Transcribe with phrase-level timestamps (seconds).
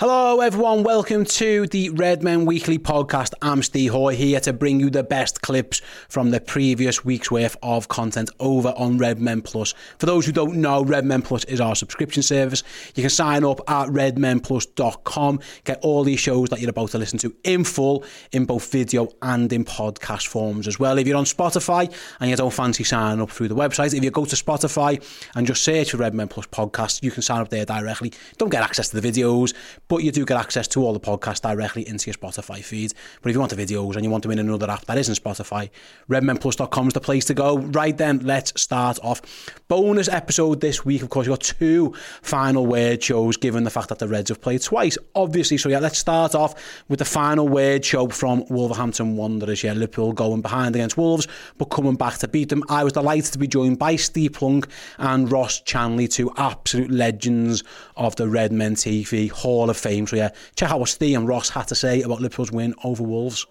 [0.00, 0.84] Hello, everyone.
[0.84, 3.32] Welcome to the Redmen Weekly podcast.
[3.42, 7.56] I'm Steve Hoy here to bring you the best clips from the previous week's worth
[7.64, 9.74] of content over on Redmen Plus.
[9.98, 12.62] For those who don't know, Redmen Plus is our subscription service.
[12.94, 17.18] You can sign up at redmenplus.com, get all these shows that you're about to listen
[17.18, 20.96] to in full in both video and in podcast forms as well.
[20.98, 24.12] If you're on Spotify and you don't fancy signing up through the website, if you
[24.12, 27.64] go to Spotify and just search for Redmen Plus podcast, you can sign up there
[27.64, 28.12] directly.
[28.36, 29.54] Don't get access to the videos
[29.88, 32.92] but you do get access to all the podcasts directly into your Spotify feed.
[33.22, 35.22] But if you want the videos and you want them in another app that isn't
[35.22, 35.70] Spotify,
[36.08, 37.58] redmenplus.com is the place to go.
[37.58, 39.22] Right then, let's start off.
[39.68, 43.88] Bonus episode this week, of course, you've got two final word shows given the fact
[43.88, 45.56] that the Reds have played twice, obviously.
[45.56, 49.64] So, yeah, let's start off with the final word show from Wolverhampton Wanderers.
[49.64, 52.62] Yeah, Liverpool going behind against Wolves, but coming back to beat them.
[52.68, 57.62] I was delighted to be joined by Steve Plunkett and Ross Chandley, two absolute legends
[57.96, 60.06] of the Redmen TV Hall of Fame.
[60.06, 63.02] So yeah, check out what Steve and Ross had to say about Liverpool's win over
[63.02, 63.46] Wolves.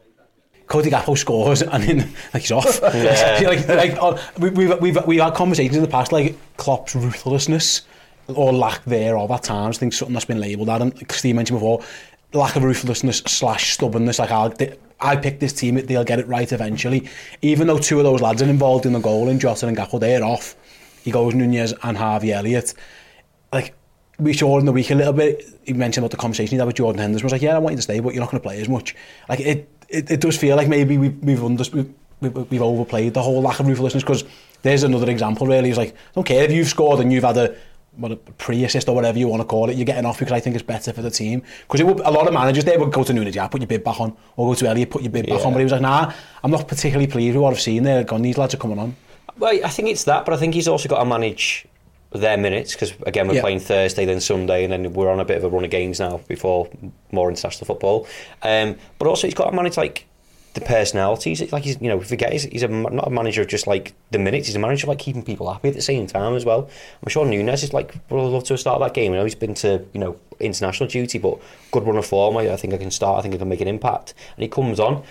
[0.68, 2.80] Cody Gakpo scores and then like he's off.
[2.84, 3.40] Yeah.
[3.46, 7.84] like, like oh, we, we've, we've, we've had conversations in the past like Klopp's ruthlessness
[8.28, 9.78] or lack there, thereof at times.
[9.78, 10.90] I think something that's been labelled at him.
[10.90, 11.82] Like Steve mentioned before,
[12.34, 14.20] lack of ruthlessness slash stubbornness.
[14.20, 14.54] Like I'll,
[15.00, 17.10] I picked this team, they'll get it right eventually.
[17.42, 20.00] Even though two of those lads are involved in the goal, in Jota and Gakpo,
[20.00, 20.56] they're off.
[21.04, 22.74] He goes Nunez and Harvey Elliott.
[23.54, 23.74] Like
[24.20, 25.46] we saw in the week a little bit.
[25.66, 27.26] He mentioned about the conversation he had with Jordan Henderson.
[27.26, 28.70] Was like, yeah, I want you to stay, but you're not going to play as
[28.70, 28.96] much.
[29.30, 33.22] Like it, it, it does feel like maybe we, we've under, we've, we've overplayed the
[33.22, 34.24] whole lack of ruthlessness because
[34.64, 35.48] there's another example.
[35.48, 37.56] Really, he's like, I don't care if you've scored and you've had a
[37.98, 40.40] what a pre-assist or whatever you want to call it, you're getting off because I
[40.40, 41.42] think it's better for the team.
[41.68, 44.00] Because a lot of managers they would go to Nunez, yeah, put your bid back
[44.00, 45.46] on, or go to Elliot, put your bid back yeah.
[45.46, 45.54] on.
[45.54, 46.14] But he was like, nah,
[46.44, 48.04] I'm not particularly pleased with what I've seen there.
[48.04, 48.96] Gone, these lads are coming on.
[49.38, 51.66] Well, I think it's that, but I think he's also got to manage
[52.22, 53.42] their minutes because again we're yeah.
[53.42, 56.00] playing Thursday then Sunday and then we're on a bit of a run of games
[56.00, 56.70] now before
[57.12, 58.08] more international football.
[58.44, 60.06] Um, but also he's got to manage like
[60.60, 61.52] the personalities.
[61.52, 64.20] Like he's you know forget he's, he's a, not a manager of just like the
[64.20, 66.70] minutes he's a manager of like keeping people happy at the same time as well.
[67.04, 69.14] I'm sure Nunez is like would love to start that game.
[69.14, 71.40] I know he's been to you know international duty but
[71.72, 73.62] good run of form I, I think I can start I think I can make
[73.62, 74.14] an impact.
[74.36, 75.04] And he comes on and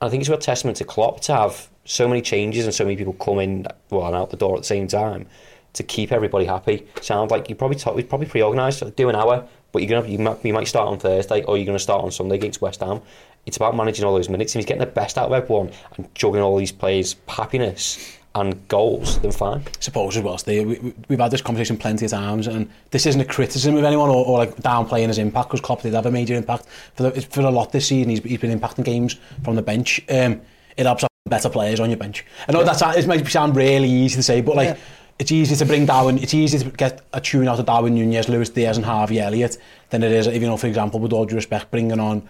[0.00, 2.84] I think it's a real testament to Klopp to have so many changes and so
[2.84, 5.26] many people come in well and out the door at the same time
[5.74, 6.86] to keep everybody happy.
[7.00, 10.18] Sounds like you probably talk, we probably pre-organised, do an hour, but you're gonna you
[10.18, 13.00] might, you might start on Thursday or you're gonna start on Sunday against West Ham.
[13.46, 14.54] It's about managing all those minutes.
[14.54, 18.66] If he's getting the best out of everyone and juggling all these players' happiness and
[18.68, 19.62] goals, then fine.
[19.80, 20.66] Suppose as well, Steve.
[20.66, 24.08] We, we've had this conversation plenty of times, and this isn't a criticism of anyone
[24.08, 27.20] or, or like downplaying his impact because Klopp did have a major impact for the,
[27.20, 28.10] for a lot this season.
[28.10, 30.00] He's, he's been impacting games from the bench.
[30.08, 30.40] Um,
[30.76, 32.24] it helps better players on your bench.
[32.48, 32.72] I know yeah.
[32.72, 34.68] that's it might sound really easy to say, but like.
[34.68, 34.76] Yeah
[35.22, 38.28] it's easy to bring Darwin, it's easy to get a tune out of Darwin Nunez,
[38.28, 39.56] Lewis Diaz and Harvey Elliott
[39.90, 42.28] than it is, if you know, for example, with all due respect, bringing on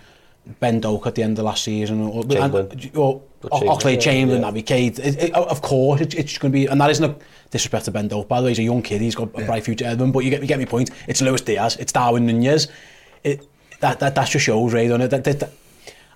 [0.60, 2.70] Ben Doak at the end of last season or, Chamberlain.
[2.70, 4.50] and, or, or Chamberlain, Chamberlain, yeah.
[4.50, 4.98] Navi Cade.
[4.98, 7.16] It, it, of course, it, it's going to be, and that isn't a
[7.50, 9.46] disrespect to Ben Doak, by the way, he's a young kid, he's got a yeah.
[9.46, 11.78] bright future ahead of him, but you get, you get my point, it's Lewis Diaz,
[11.80, 12.68] it's Darwin Nunez.
[13.24, 13.48] It,
[13.80, 15.08] that, that, that just shows, right, on it.
[15.08, 15.50] That, that, that,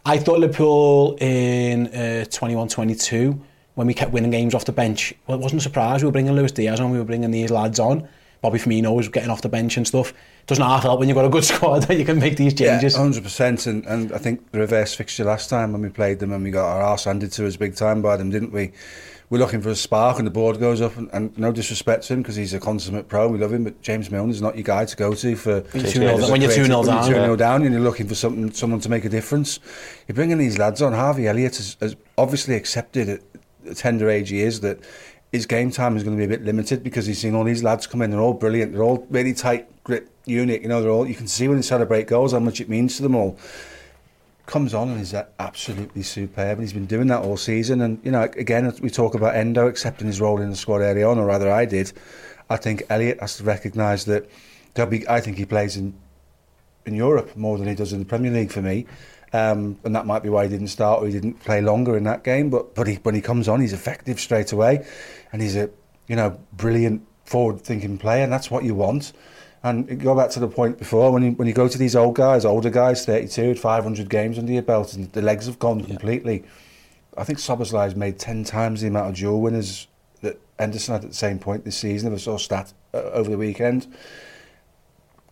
[0.05, 3.41] I thought Liverpool in uh, 21-22,
[3.77, 6.03] when we kept winning games off the bench, well, it wasn't a surprise.
[6.03, 8.09] We were bringing Luis Diaz on, we were bringing these lads on.
[8.41, 10.11] Bobby Firmino was getting off the bench and stuff.
[10.11, 12.55] It doesn't half help when you've got a good squad that you can make these
[12.55, 12.95] changes.
[12.95, 13.67] Yeah, 100%.
[13.67, 16.51] And, and I think the reverse fixture last time when we played them and we
[16.51, 18.73] got our arse handed to us big time by them, didn't we?
[19.28, 22.15] We're looking for a spark and the board goes up and, and no disrespect to
[22.15, 23.29] him because he's a consummate pro.
[23.29, 25.93] We love him, but James Milner's not your guy to go to for when you're
[25.93, 26.31] 2 0 down.
[26.31, 29.59] when you're 2 0 down and you're looking for something, someone to make a difference.
[30.07, 30.93] You're bringing these lads on.
[30.93, 33.25] Harvey Elliott has, has obviously accepted it
[33.74, 34.80] tender age he is that
[35.33, 37.63] his game time is going to be a bit limited because he's seen all these
[37.63, 38.10] lads come in.
[38.10, 38.72] They're all brilliant.
[38.72, 40.63] They're all really tight grip unit.
[40.63, 41.07] You know, they're all.
[41.07, 43.39] You can see when they celebrate goals how much it means to them all.
[44.47, 46.59] comes on and is absolutely superb.
[46.59, 47.80] And he's been doing that all season.
[47.80, 51.03] And you know, again, we talk about Endo accepting his role in the squad early
[51.03, 51.92] on, or rather, I did.
[52.48, 54.28] I think Elliot has to recognise that.
[54.91, 55.95] Be, I think he plays in
[56.84, 58.86] in Europe more than he does in the Premier League for me.
[59.36, 62.04] Um, and that might be why he didn't start or he didn't play longer in
[62.04, 62.48] that game.
[62.48, 64.86] But but he, when he comes on, he's effective straight away,
[65.33, 65.68] and he's a
[66.06, 69.12] you know brilliant forward-thinking player, and that's what you want.
[69.62, 72.15] And go back to the point before when you when you go to these old
[72.15, 75.86] guys, older guys, 32, 500 games under your belt, and the legs have gone yeah.
[75.86, 76.44] completely.
[77.18, 79.86] I think Szoboszlai's made 10 times the amount of duel winners
[80.21, 82.12] that Henderson had at the same point this season.
[82.12, 83.86] I saw stat uh, over the weekend.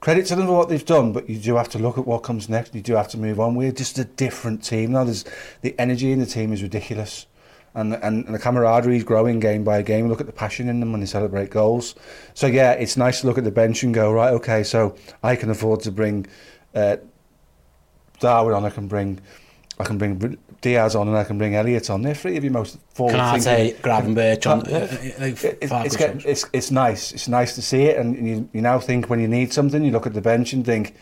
[0.05, 2.19] Credit to them for what they've done, but you do have to look at what
[2.19, 2.75] comes next.
[2.75, 3.55] You do have to move on.
[3.55, 5.05] We're just a different team now.
[5.05, 5.25] There's
[5.63, 7.27] the energy in the team is ridiculous
[7.75, 10.11] and, and, and the camaraderie is growing game by game.
[10.11, 11.95] Look at the passion in them when they celebrate goals.
[12.35, 14.35] So yeah, it's nice to look at the bench and go right.
[14.35, 16.27] Okay, so I can afford to bring
[16.75, 16.99] uh,
[18.21, 18.67] Darwin on.
[18.67, 19.23] I can bring
[19.79, 22.03] I can bring Diaz on and I can bring Elliott on.
[22.03, 24.61] They're three of your most forward Can I say Gravenberch on?
[24.61, 27.13] Uh, uh, uh, uh it's, it's, it's, it's nice.
[27.13, 29.91] It's nice to see it, and you, you now think when you need something, you
[29.91, 30.95] look at the bench and think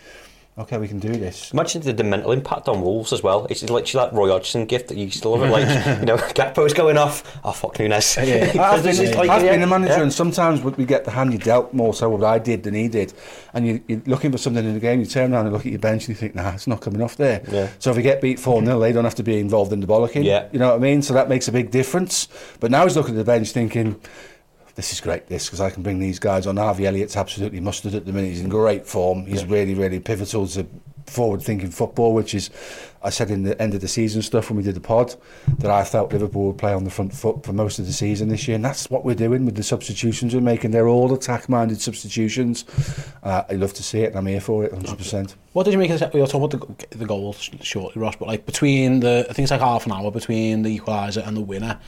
[0.59, 1.51] okay, we can do this.
[1.53, 3.47] Imagine the, the mental impact on Wolves as well.
[3.49, 5.53] It's literally like Roy Hodgson gift that you still have it.
[5.53, 7.41] Like, you know, Gakpo's going off.
[7.43, 8.17] Oh, fuck Nunez.
[8.17, 9.17] Yeah, I've, been, yeah.
[9.17, 9.53] like, I've yeah.
[9.53, 10.03] been a manager, yeah.
[10.03, 12.89] and sometimes we get the hand you dealt more so what I did than he
[12.89, 13.15] did.
[13.55, 15.73] And you, are looking for something in the game, you turn around and look at
[15.73, 17.43] your bench and you think, nah, it's not coming off there.
[17.51, 17.71] Yeah.
[17.79, 19.87] So if we get beat 4 0, they don't have to be involved in the
[19.87, 20.25] bollocking.
[20.25, 20.49] Yeah.
[20.53, 21.03] You know what I mean?
[21.03, 22.29] So that makes a big difference.
[22.61, 24.01] But now he's looking at the bench thinking,
[24.75, 26.57] this is great, this, because I can bring these guys on.
[26.57, 28.29] Harvey Elliott's absolutely mustard at the minute.
[28.29, 29.27] He's in great form.
[29.27, 29.49] He's yeah.
[29.51, 30.67] really, really pivotal to
[31.07, 32.51] forward thinking football, which is,
[33.03, 35.15] I said in the end of the season stuff when we did the pod,
[35.59, 38.29] that I felt Liverpool would play on the front foot for most of the season
[38.29, 38.55] this year.
[38.55, 40.71] And that's what we're doing with the substitutions we're making.
[40.71, 42.65] They're all attack minded substitutions.
[43.23, 45.35] Uh, I love to see it and I'm here for it 100%.
[45.53, 46.15] What did you make of?
[46.15, 49.45] We were talking about the, the goals shortly, Ross, but like between the, I think
[49.45, 51.79] it's like half an hour between the equaliser and the winner.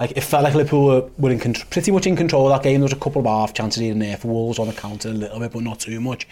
[0.00, 2.80] Like, it felt like Liverpool were in pretty much in control of that game.
[2.80, 5.10] There was a couple of half chances here and there for Wolves on the counter
[5.10, 6.26] a little bit, but not too much.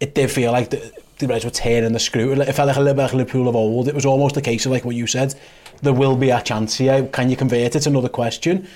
[0.00, 2.32] It did feel like the, the Reds were tearing the screw.
[2.32, 3.86] It felt like a little bit like Liverpool of old.
[3.86, 5.34] It was almost a case of like what you said.
[5.82, 7.04] There will be a chance here.
[7.04, 7.76] Can you convert it?
[7.76, 8.66] It's another question.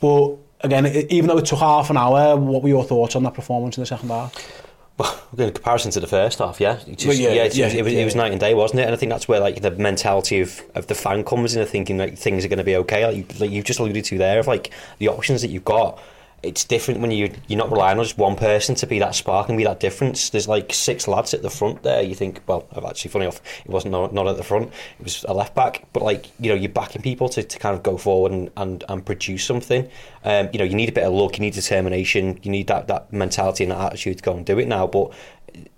[0.00, 3.22] But again, e-, even though it took half an hour, what were your thoughts on
[3.22, 4.67] that performance in the second half?
[4.98, 7.84] Well, in comparison to the first half, yeah, just, well, yeah, yeah, it, yeah, it,
[7.84, 8.00] was, yeah.
[8.00, 8.84] it was night and day, wasn't it?
[8.84, 11.70] And I think that's where like the mentality of, of the fan comes in, of
[11.70, 13.06] thinking like things are going to be okay.
[13.06, 16.00] Like, you, like you've just alluded to there, of like the options that you've got
[16.42, 19.48] it's different when you you're not relying on just one person to be that spark
[19.48, 20.30] and be that difference.
[20.30, 22.00] There's like six lads at the front there.
[22.02, 24.72] You think, well, I've actually, funny enough, it wasn't not, at the front.
[25.00, 27.74] It was a left back, but like you know, you're backing people to, to kind
[27.74, 29.88] of go forward and, and, and produce something.
[30.24, 32.86] Um, you know, you need a bit of luck, you need determination, you need that
[32.86, 34.86] that mentality and that attitude to go and do it now.
[34.86, 35.12] But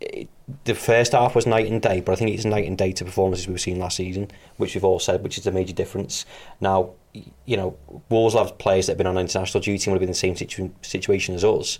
[0.01, 0.29] it,
[0.65, 3.05] the first half was night and day, but I think it's night and day to
[3.05, 6.27] performances we've seen last season, which we've all said, which is a major difference.
[6.61, 7.77] Now, you know,
[8.09, 10.37] Wolves players that have been on international duty and would have been in the same
[10.37, 11.79] situ- situation as us.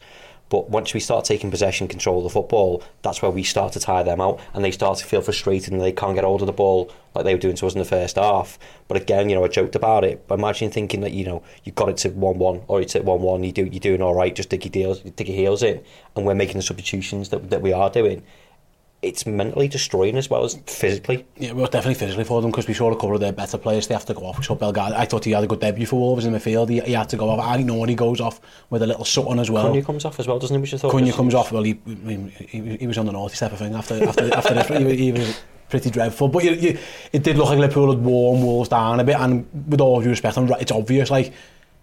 [0.49, 3.81] But once we start taking possession, control of the football, that's where we start to
[3.81, 6.47] tire them out, and they start to feel frustrated and they can't get hold of
[6.47, 8.59] the ball like they were doing to us in the first half.
[8.89, 10.27] But again, you know, I joked about it.
[10.27, 13.45] But imagine thinking that you know you got it to one-one or it's at one-one,
[13.45, 15.81] you do you're doing all right, just dig your heels, dig your heels in,
[16.17, 18.25] and we're making the substitutions that that we are doing
[19.03, 21.27] it's mentally destroying as well as physically.
[21.39, 23.87] Yeah, well, definitely physically for them because we saw a couple of their better players.
[23.87, 24.39] They have to go off.
[24.39, 26.69] We saw I thought he had a good debut for Wolves in the field.
[26.69, 27.41] He, he had to go off.
[27.41, 29.73] I know he goes off with a little Sutton as well.
[29.73, 30.61] Cunha comes off as well, doesn't he?
[30.61, 31.51] Which I thought Cunha comes off.
[31.51, 31.81] Well, he,
[32.49, 34.69] he, he was on the naughty step, I think, after, after, after this.
[34.69, 35.41] He, he was
[35.71, 36.29] pretty dreadful.
[36.29, 36.79] But you, you,
[37.13, 39.17] it did look like Liverpool had worn Wolves down a bit.
[39.17, 41.33] And with all due respect, it's obvious, like,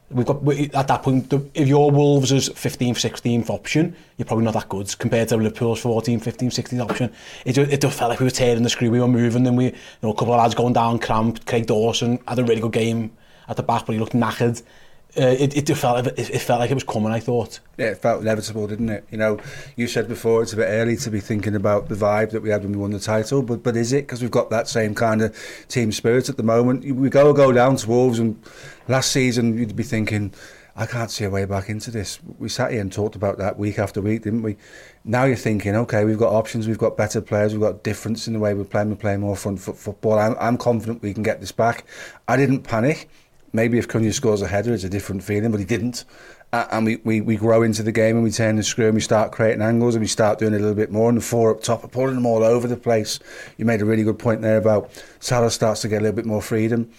[0.09, 4.45] we've got we, at that point if your Wolves is 15th 16th option you're probably
[4.45, 7.13] not that good compared to Liverpool's 14th 15th 16th option.
[7.45, 9.65] It, it just felt like we were tearing the screw we were moving and we
[9.65, 12.71] you know a couple of lads going down cramped Craig Dawson had a really good
[12.71, 13.11] game
[13.49, 14.61] at the back but he looked knackered.
[15.17, 18.21] Uh, it, it felt it, felt like it was coming I thought yeah it felt
[18.21, 19.39] inevitable didn't it you know
[19.75, 22.49] you said before it's a bit early to be thinking about the vibe that we
[22.49, 24.93] had when we won the title but but is it because we've got that same
[24.93, 25.35] kind of
[25.67, 28.41] team spirit at the moment we go go down to Wolves and
[28.87, 30.33] last season you'd be thinking
[30.79, 32.19] I can't see a way back into this.
[32.37, 34.57] We sat here and talked about that week after week, didn't we?
[35.03, 38.33] Now you're thinking, okay, we've got options, we've got better players, we've got difference in
[38.33, 40.19] the way we're playing, we're playing more front foot football.
[40.19, 41.85] I'm, I'm confident we can get this back.
[42.27, 43.09] I didn't panic.
[43.57, 46.05] Maybe if Cunha scores a header, it's a different feeling, but he didn't.
[46.53, 49.01] And we, we, we grow into the game and we turn the screw and we
[49.01, 51.09] start creating angles and we start doing a little bit more.
[51.09, 53.19] And the four up top are pulling them all over the place.
[53.57, 56.25] You made a really good point there about Salah starts to get a little bit
[56.25, 56.89] more freedom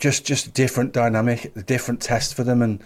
[0.00, 2.82] just just a different dynamic, a different test for them, and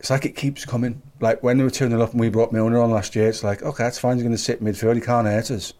[0.00, 1.00] it's like it keeps coming.
[1.20, 3.62] Like when they were turning up and we brought Milner on last year, it's like
[3.62, 4.16] okay, that's fine.
[4.16, 4.96] He's going to sit midfield.
[4.96, 5.74] He can't hurt us.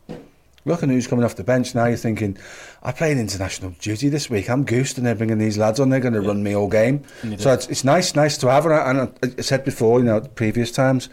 [0.65, 2.37] Looking at who's coming off the bench now, you're thinking,
[2.83, 4.51] I played international duty this week.
[4.51, 5.89] I'm goosed, and they're bringing these lads on.
[5.89, 6.29] They're going to yeah.
[6.29, 7.03] run me all game.
[7.39, 8.67] So it's, it's nice, nice to have.
[8.67, 11.09] And I, and I said before, you know, previous times,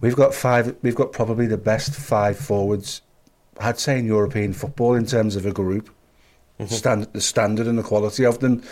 [0.00, 0.76] we've got five.
[0.82, 3.02] We've got probably the best five forwards.
[3.58, 5.90] I'd say in European football in terms of a group,
[6.58, 6.72] mm-hmm.
[6.72, 8.62] stand, the standard and the quality of them.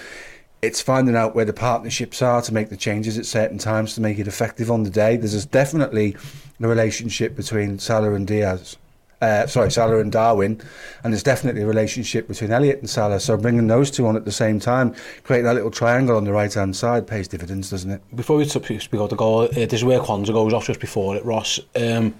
[0.63, 4.03] It's finding out where the partnerships are to make the changes at certain times to
[4.03, 5.17] make it effective on the day.
[5.17, 6.17] There's definitely
[6.61, 8.77] a relationship between Salah and Diaz
[9.21, 10.61] uh, sorry, Salah and Darwin,
[11.05, 13.21] and there's definitely a relationship between Elliot and Salah.
[13.21, 16.33] So bringing those two on at the same time, creating that little triangle on the
[16.33, 18.17] right hand side, pays dividends, doesn't it?
[18.17, 21.17] Before we speak about the goal, uh, this is where Quansah goes off just before
[21.17, 21.25] it.
[21.25, 22.15] Ross um,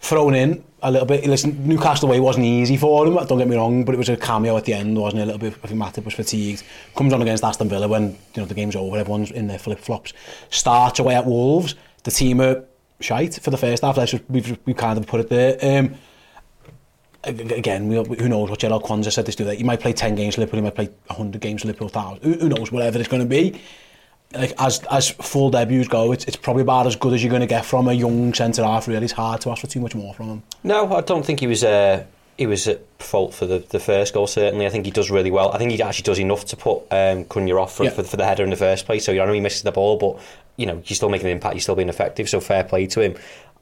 [0.00, 1.26] thrown in a little bit.
[1.26, 3.14] Listen, Newcastle away wasn't easy for him.
[3.14, 5.24] Don't get me wrong, but it was a cameo at the end, wasn't it?
[5.24, 5.54] A little bit.
[5.64, 6.62] I think Matip was fatigued.
[6.94, 8.96] Comes on against Aston Villa when you know the game's over.
[8.96, 10.12] Everyone's in their flip flops.
[10.50, 11.74] Starts away at Wolves.
[12.04, 12.62] The team are
[13.00, 13.96] shite for the first half.
[13.96, 15.58] Let's just, we've, we've kind of put it there.
[15.60, 15.96] Um,
[17.24, 19.58] again, we, who knows what Jarell Quansah said this do that.
[19.58, 22.22] You might play 10 games for Liverpool, you might play 100 games for Liverpool, 1,000.
[22.22, 23.60] Who, who knows, whatever it's going to be.
[24.34, 27.40] Like, as as full debuts go, it's, it's probably about as good as you're going
[27.40, 28.86] to get from a young centre half.
[28.86, 30.42] Really, it's hard to ask for too much more from him.
[30.62, 31.64] No, I don't think he was.
[31.64, 32.04] Uh,
[32.36, 34.26] he was at fault for the, the first goal.
[34.26, 35.50] Certainly, I think he does really well.
[35.52, 37.90] I think he actually does enough to put um, Cunha off for, yeah.
[37.90, 39.06] for, for the header in the first place.
[39.06, 40.20] So you know he misses the ball, but
[40.56, 41.54] you know he's still making an impact.
[41.54, 42.28] He's still being effective.
[42.28, 43.16] So fair play to him.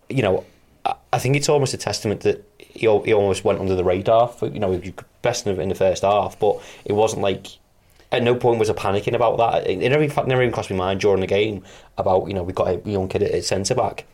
[0.08, 0.44] You know,
[0.84, 2.44] I, I think it's almost a testament that
[2.76, 4.28] he, he almost went under the radar.
[4.28, 4.80] For, you know,
[5.22, 7.58] best in the first half, but it wasn't like
[8.12, 9.68] at no point was I panicking about that.
[9.68, 11.64] It never, never even crossed my mind during the game
[11.98, 14.06] about you know we got a young kid at centre back.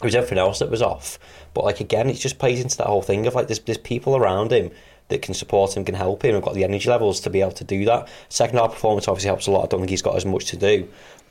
[0.00, 1.18] It was everything else that was off.
[1.54, 4.16] But like again, it just plays into that whole thing of like there's there's people
[4.16, 4.70] around him
[5.08, 7.52] that can support him, can help him, and got the energy levels to be able
[7.52, 8.08] to do that.
[8.28, 9.64] Second half performance obviously helps a lot.
[9.64, 10.88] I don't think he's got as much to do.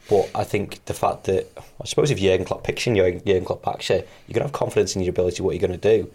[0.10, 1.52] But I think the fact that
[1.82, 4.96] I suppose if Jurgen Klopp picks you, Jurgen Klopp backs you, you're gonna have confidence
[4.96, 6.12] in your ability, what you're gonna do.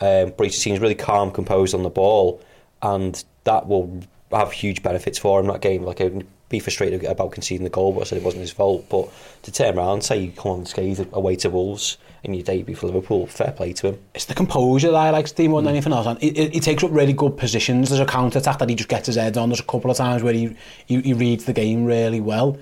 [0.00, 2.40] Um, but he seems really calm, composed on the ball,
[2.82, 5.84] and that will have huge benefits for him that game.
[5.84, 8.86] Like I'd be frustrated about conceding the goal, but I said it wasn't his fault.
[8.88, 9.08] But
[9.42, 12.86] to turn around, say you come on scathed away to Wolves in your debut for
[12.86, 13.98] Liverpool, fair play to him.
[14.14, 16.06] It's the composure that I like Steve more than anything else.
[16.06, 17.90] And he, he takes up really good positions.
[17.90, 19.50] There's a counter attack that he just gets his head on.
[19.50, 22.58] There's a couple of times where he, he, he reads the game really well.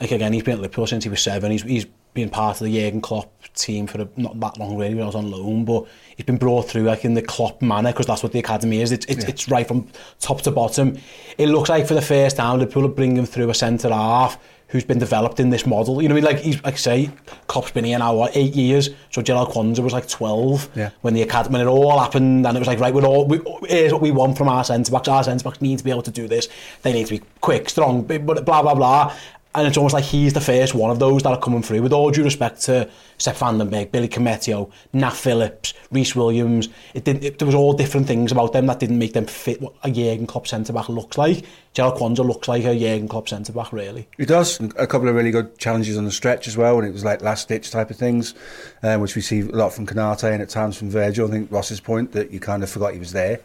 [0.00, 1.52] Like again, he's been at Liverpool since he was seven.
[1.52, 4.94] He's he's being part of the Jurgen Klopp team for a, not that long really
[4.94, 7.92] when I was on loan, but he's been brought through like in the Klopp manner
[7.92, 8.92] because that's what the academy is.
[8.92, 9.30] It's, it's, yeah.
[9.30, 9.88] it's right from
[10.20, 10.96] top to bottom.
[11.38, 14.84] It looks like for the first time Liverpool are bringing through a centre half who's
[14.84, 16.02] been developed in this model.
[16.02, 17.10] You know, I mean, like he's like say,
[17.46, 18.90] Klopp's been here now what, eight years.
[19.10, 20.90] So Gerald Kwanzaa was like twelve yeah.
[21.02, 23.40] when the academy when it all happened, and it was like right, we're all we,
[23.68, 25.06] here's what we want from our centre backs.
[25.08, 26.48] Our centre backs need to be able to do this.
[26.82, 29.14] They need to be quick, strong, blah blah blah.
[29.56, 31.82] And it's almost like he's the first one of those that are coming through.
[31.82, 36.68] With all due respect to Sepp van den Berg, Billy Koumetio, Nat Phillips, Rhys Williams,
[36.92, 39.62] it didn't, it, there was all different things about them that didn't make them fit
[39.62, 41.44] what a Jurgen Klopp centre-back looks like.
[41.72, 44.08] Jarell Quansah looks like a Jurgen Klopp centre-back, really.
[44.16, 44.58] He does.
[44.76, 47.22] A couple of really good challenges on the stretch as well, and it was like
[47.22, 48.34] last-ditch type of things,
[48.82, 51.28] um, which we see a lot from Konate and at times from Virgil.
[51.28, 53.40] I think Ross's point that you kind of forgot he was there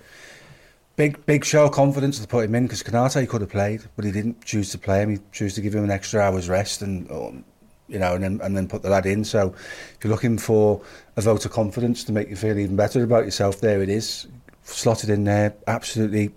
[1.00, 4.04] big big show of confidence to put him in because Konate could have played, but
[4.04, 5.12] he didn't choose to play him.
[5.12, 7.10] He chose to give him an extra hour's rest and.
[7.10, 7.46] Um,
[7.88, 9.24] you know, and then and then put the lad in.
[9.26, 10.80] So, if you're looking for
[11.18, 14.28] a vote of confidence to make you feel even better about yourself, there it is,
[14.62, 16.30] slotted in there, absolutely.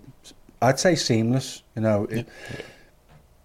[0.63, 1.61] I'd say seamless.
[1.75, 2.23] You know, yeah.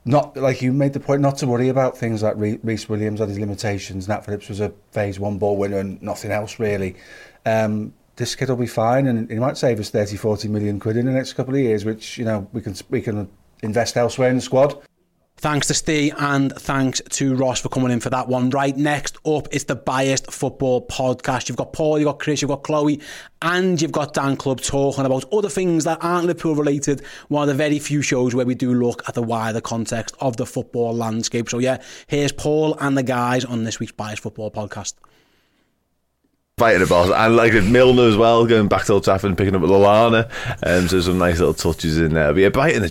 [0.06, 3.28] not like you made the point not to worry about things like Rhys Williams had
[3.28, 4.08] his limitations.
[4.08, 6.96] Nat Phillips was a phase one ball winner and nothing else really.
[7.44, 10.96] Um, this kid will be fine and he might save us 30, 40 million quid
[10.96, 13.28] in the next couple of years, which, you know, we can, we can
[13.62, 14.76] invest elsewhere in the squad.
[15.40, 18.50] Thanks to Steve and thanks to Ross for coming in for that one.
[18.50, 21.48] Right, next up, is the Biased Football Podcast.
[21.48, 23.00] You've got Paul, you've got Chris, you've got Chloe,
[23.40, 27.04] and you've got Dan Club talking about other things that aren't Liverpool related.
[27.28, 30.36] One of the very few shows where we do look at the wider context of
[30.36, 31.48] the football landscape.
[31.48, 34.94] So, yeah, here's Paul and the guys on this week's Biased Football Podcast
[36.58, 39.62] fighting about and like Milner as well going back to Old Trafford and picking up
[39.62, 40.28] Lallana.
[40.66, 42.32] Um, so some nice little touches in there.
[42.32, 42.90] But yeah biting the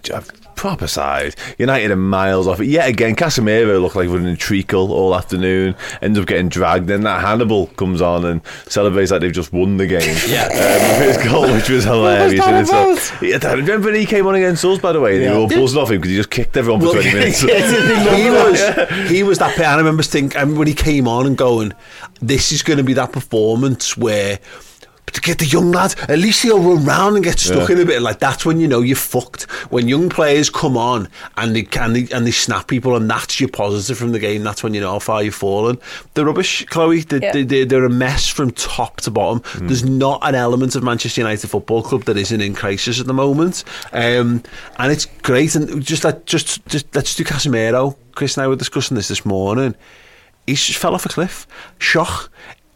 [0.57, 1.35] proper side.
[1.57, 2.65] United are miles off it.
[2.65, 6.87] Yet again, Casemiro looked like running treacle all afternoon, ends up getting dragged.
[6.87, 10.01] Then that Hannibal comes on and celebrates like they've just won the game.
[10.27, 10.47] yeah.
[10.47, 12.39] Um, his goal, which was hilarious.
[12.39, 15.21] What was that yeah, remember when he came on against us, by the way?
[15.21, 15.29] Yeah.
[15.29, 17.41] They were all buzzing off him because he just kicked everyone for well, 20 minutes.
[17.41, 17.49] he,
[18.29, 19.69] was, he was that player.
[19.69, 21.73] I remember thinking, when he came on and going,
[22.19, 24.39] this is going to be that performance where
[25.07, 27.75] But to get the young lad, at least he'll run round and get stuck Yeah.
[27.77, 28.01] in a bit.
[28.01, 29.43] Like that's when you know you're fucked.
[29.71, 33.39] When young players come on and they can they, and they snap people, and that's
[33.39, 34.43] your positive from the game.
[34.43, 35.79] That's when you know how far you've fallen.
[36.15, 36.99] The rubbish, Chloe.
[36.99, 37.31] They, Yeah.
[37.31, 39.41] they, they, they're a mess from top to bottom.
[39.65, 43.13] There's not an element of Manchester United Football Club that isn't in crisis at the
[43.13, 44.43] moment, um,
[44.77, 45.55] and it's great.
[45.55, 47.95] And just like just just let's do Casemiro.
[48.13, 49.73] Chris and I were discussing this this morning.
[50.45, 51.47] He's just fell off a cliff.
[51.77, 52.29] Shock.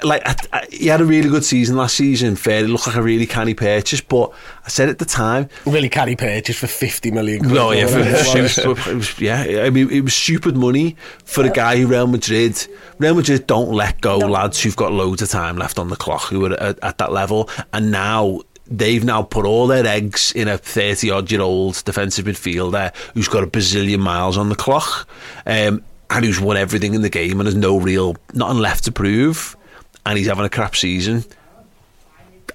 [0.03, 2.35] Like I, I, he had a really good season last season.
[2.35, 4.01] Fair, it looked like a really canny purchase.
[4.01, 4.31] But
[4.65, 7.53] I said at the time, Really canny purchase for 50 million quid.
[7.53, 8.57] no, yeah, for, it it was.
[8.65, 9.63] was, it was- yeah.
[9.65, 12.65] I mean, it was stupid money for a guy who Real Madrid.
[12.97, 16.23] Real Madrid don't let go lads who've got loads of time left on the clock
[16.23, 18.41] who are at, at that level, and now.
[18.73, 23.27] They've now put all their eggs in a 30 odd year old defensive midfielder who's
[23.27, 25.09] got a bazillion miles on the clock
[25.45, 28.91] um, and who's won everything in the game and has no real, nothing left to
[28.93, 29.57] prove.
[30.05, 31.23] And he's having a crap season.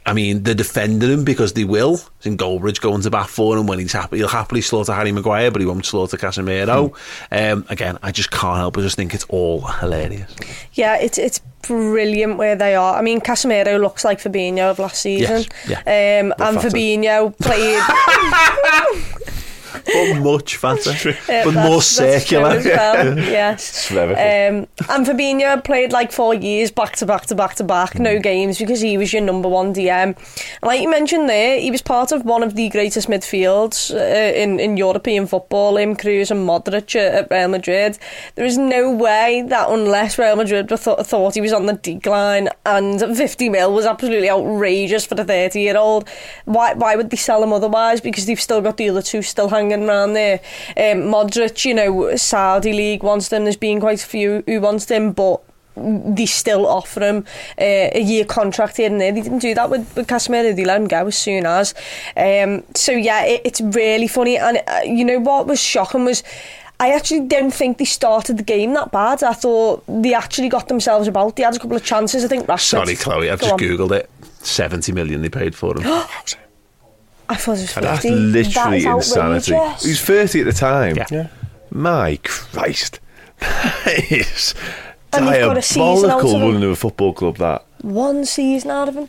[0.05, 1.99] I mean, they're defending him because they will.
[2.23, 4.19] In Goldbridge going to bat for him when he's happy.
[4.19, 6.95] He'll happily slaughter Harry Maguire, but he won't slaughter Casemiro.
[7.33, 10.33] Um, again, I just can't help but just think it's all hilarious.
[10.75, 12.97] Yeah, it's it's brilliant where they are.
[12.97, 15.45] I mean, Casemiro looks like Fabinho of last season.
[15.67, 16.71] Yes, Um, and fatter.
[16.71, 17.83] Fabinho played.
[19.97, 20.93] But much fatter,
[21.29, 22.49] Yeah, but more that's true circular.
[22.51, 23.89] as well, yes.
[23.89, 24.13] Clever.
[24.13, 28.01] Um, and Fabinho played like four years back to back to back to back, Mm.
[28.01, 29.87] no games because he was your number one DM.
[30.17, 30.17] And
[30.63, 34.59] like you mentioned there, he was part of one of the greatest midfields uh, in,
[34.61, 37.99] in European football, him, Kroos and Modric at, at Real Madrid.
[38.35, 41.75] There is no way that unless Real Madrid were th- thought he was on the
[41.75, 46.09] decline and 50 mil was absolutely outrageous for the 30 year old,
[46.45, 48.01] why, why would they sell him otherwise?
[48.01, 50.41] Because they've still got the other two still hanging around there.
[50.77, 53.45] Um, Modric, you know, Saudi League wants them.
[53.45, 55.43] There's been quite a few who wants them, but
[55.77, 57.25] they still offer him
[57.59, 59.13] uh, a year contract here and there.
[59.13, 60.55] They didn't do that with, with Casemiro.
[60.55, 61.75] They let him go as soon as.
[62.17, 64.39] Um, so yeah, it, it's really funny.
[64.39, 66.23] And uh, you know what was shocking was.
[66.79, 69.23] I actually don't think they started the game that bad.
[69.23, 71.37] I thought they actually got themselves about.
[71.37, 72.23] They had a couple of chances.
[72.23, 72.61] I think Rashford.
[72.61, 73.59] Sorry, Chloe, I've just on.
[73.59, 74.11] googled it.
[74.41, 76.05] Seventy million they paid for him.
[77.29, 77.81] I thought it was 50.
[77.81, 79.53] That's literally is insanity.
[79.85, 80.97] He was 30 at the time.
[81.11, 81.29] Yeah.
[81.71, 83.01] My Christ.
[83.41, 84.55] That is
[85.13, 86.49] And they've got a season out diabolical of him.
[86.49, 87.65] running of a football club, that.
[87.83, 89.09] One season out of him.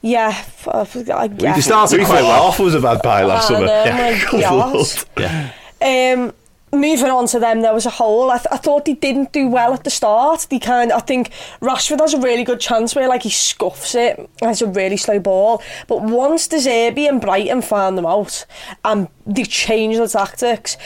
[0.00, 0.28] Yeah.
[0.28, 0.80] f- I,
[1.12, 1.54] I, yeah.
[1.54, 2.42] They started quite well.
[2.44, 3.66] Off was a bad buy last I summer.
[3.66, 4.24] know, Yeah.
[4.32, 4.86] my God.
[5.18, 6.14] Yeah.
[6.16, 6.32] Um,
[6.72, 8.30] moving on to them, there was a hole.
[8.30, 10.46] I, th- I thought they didn't do well at the start.
[10.50, 11.30] They kind, I think
[11.60, 14.28] Rashford has a really good chance where like he scuffs it.
[14.40, 18.46] It's a really slow ball, but once De Zerbi and Brighton found them out
[18.84, 20.76] and they changed the tactics.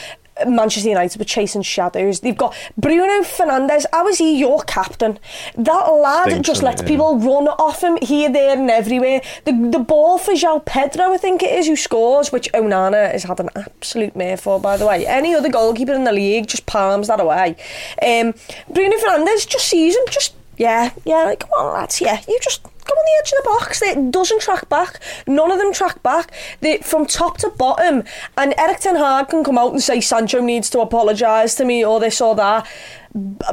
[0.46, 2.20] Manchester United were chasing shadows.
[2.20, 3.87] They've got Bruno Fernandes.
[3.92, 5.18] How is he your captain?
[5.57, 6.85] That lad Stinks, just lets it?
[6.85, 6.88] Yeah.
[6.88, 9.22] people run off him here, there, and everywhere.
[9.44, 13.25] The the ball for João Pedro, I think it is, who scores, which Onana has
[13.25, 15.07] had an absolute mare for, by the way.
[15.07, 17.57] Any other goalkeeper in the league just palms that away.
[18.03, 18.35] Um,
[18.68, 22.62] Bruno Fernandes just sees him, just yeah, yeah, like come on, lads, yeah, you just.
[22.87, 23.83] Go on the edge of the box.
[23.83, 25.01] It doesn't track back.
[25.27, 26.33] None of them track back.
[26.61, 28.05] They, from top to bottom.
[28.37, 31.85] And Erik Ten Hag can come out and say Sancho needs to apologise to me
[31.85, 32.66] or this or that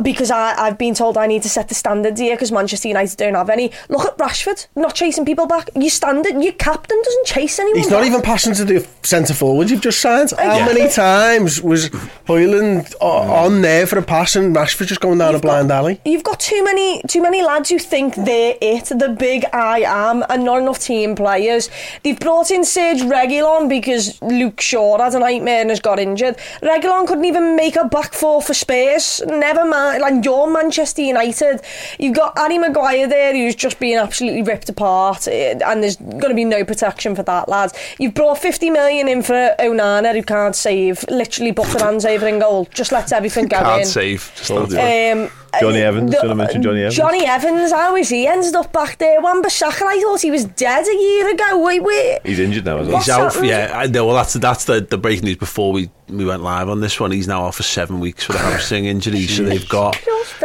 [0.01, 3.17] because I, I've been told I need to set the standards here because Manchester United
[3.17, 3.71] don't have any.
[3.89, 5.69] Look at Rashford not chasing people back.
[5.75, 7.79] Your standard, your captain doesn't chase anyone.
[7.79, 10.31] He's not even passing to the centre forward you've just signed.
[10.37, 10.65] How Yeah.
[10.65, 11.89] many times was
[12.27, 15.99] Højlund on there for a pass and Rashford just going down a blind alley?
[16.05, 20.23] You've got too many too many lads who think they're it, the big I am,
[20.29, 21.69] and not enough team players.
[22.03, 26.37] They've brought in Serge Reguilon because Luke Shaw had a nightmare and has got injured.
[26.61, 29.21] Reguilon couldn't even make a back four for Spurs.
[29.27, 31.61] Never mind, like you're Manchester United.
[31.99, 36.29] You've got Harry Maguire there who's just being absolutely ripped apart, eh, and there's going
[36.29, 37.73] to be no protection for that, lads.
[37.99, 42.39] You've brought 50 million in for Onana who can't save, literally bucket hands over in
[42.39, 43.85] goal, just lets everything go Can't in.
[43.87, 44.31] save.
[44.35, 46.95] Just Told not- Um, Jonny uh, Evans, the- should I mention Jonny Evans?
[46.95, 48.27] Jonny Evans, how is he?
[48.27, 49.21] Ended up back there.
[49.21, 51.63] Wan-Bissaka, I thought he was dead a year ago.
[51.63, 52.19] Wait, wait.
[52.25, 52.95] He's injured now as well.
[52.95, 53.31] What's He's out.
[53.33, 53.47] happened?
[53.47, 54.05] Yeah, I know.
[54.07, 57.11] Well, that's that's the, the breaking news before we, we went live on this one.
[57.11, 59.27] He's now off for seven weeks with a hamstring injury.
[59.27, 59.97] so they've got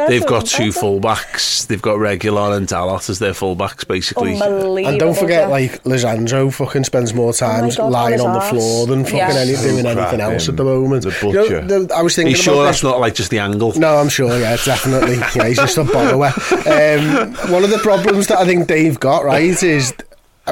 [0.08, 0.80] they've got two better.
[0.86, 1.66] fullbacks.
[1.66, 4.38] They've got Reguilon and Dalot as their fullbacks, basically.
[4.38, 5.50] And don't forget, Jack.
[5.50, 9.18] like Lisandro fucking spends more time God, lying on on the his floor than fucking
[9.18, 9.28] Yeah.
[9.34, 11.04] any, doing So anything else at the moment.
[11.04, 11.60] The You know, butcher.
[11.86, 12.34] the- I was thinking.
[12.34, 12.84] Are thinking you sure that's this.
[12.84, 13.72] not like just the angle?
[13.78, 14.36] No, I'm sure.
[14.38, 14.97] Yeah, definitely.
[15.34, 16.26] Yeah, he's just a borrower.
[16.66, 19.94] Um, one of the problems that I think Dave got right is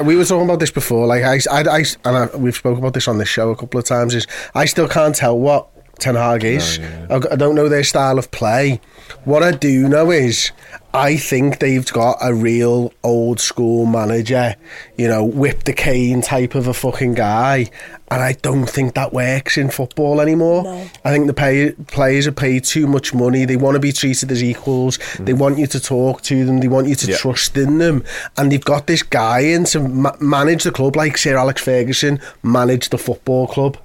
[0.03, 1.07] we were talking about this before.
[1.07, 3.79] Like I, I, I and I, we've spoken about this on this show a couple
[3.79, 4.13] of times.
[4.13, 5.67] Is I still can't tell what
[5.99, 6.79] Ten Hag is.
[7.09, 8.79] I, I don't know their style of play.
[9.25, 10.51] What I do know is.
[10.97, 14.55] I think they've got a real old school manager,
[14.97, 17.69] you know, whip the cane type of a fucking guy.
[18.09, 20.63] And I don't think that works in football anymore.
[20.63, 20.89] No.
[21.03, 23.43] I think the pay, players are paid too much money.
[23.45, 24.97] They want to be treated as equals.
[24.97, 25.25] Mm.
[25.25, 26.59] They want you to talk to them.
[26.61, 27.17] They want you to Yeah.
[27.17, 28.03] trust in them.
[28.37, 32.19] And they've got this guy in to ma- manage the club like Sir Alex Ferguson
[32.43, 33.77] managed the football club.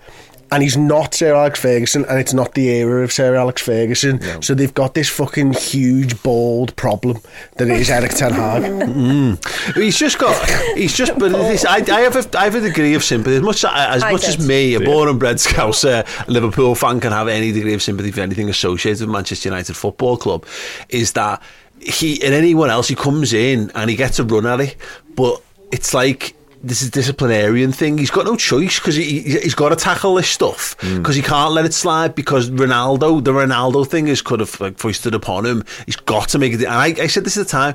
[0.52, 4.20] And he's not Sir Alex Ferguson, and it's not the era of Sir Alex Ferguson.
[4.42, 7.18] So they've got this fucking huge, bald problem
[7.56, 8.62] that is Erik Ten Hag.
[8.92, 9.74] Mm.
[9.74, 10.36] He's just got.
[10.76, 11.18] He's just.
[11.18, 13.36] But this, I, I have a, I have a degree of sympathy.
[13.36, 17.12] As much as I much as me, a born and bred Scouser, Liverpool fan, can
[17.12, 20.44] have any degree of sympathy for anything associated with Manchester United Football Club,
[20.90, 21.42] is that
[21.80, 24.76] he and anyone else he comes in and he gets a run at it,
[25.14, 26.34] but it's like.
[26.64, 27.98] This is a disciplinarian thing.
[27.98, 30.98] He's got no choice because he, he- he's got to tackle this stuff mm.
[30.98, 34.78] because he can't let it slide because Ronaldo, the Ronaldo thing is kind of like
[34.78, 35.64] foisted upon him.
[35.86, 36.60] He's got to make it.
[36.62, 37.74] And I, I said this at the time.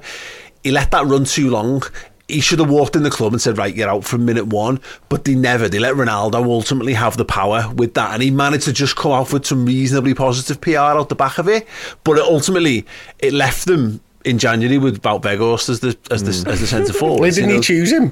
[0.64, 1.84] He let that run too long.
[2.30, 4.82] He should have walked in the club and said, "Right, you're out from minute one."
[5.08, 5.70] But they never.
[5.70, 9.14] They let Ronaldo ultimately have the power with that, and he managed to just come
[9.14, 11.66] off with some reasonably positive PR out the back of it.
[12.04, 12.86] But it ultimately,
[13.20, 16.94] it left them in January with Wout Weghorst as the as the as the centre
[16.94, 17.22] forward.
[17.22, 18.12] Why didn't he choose him?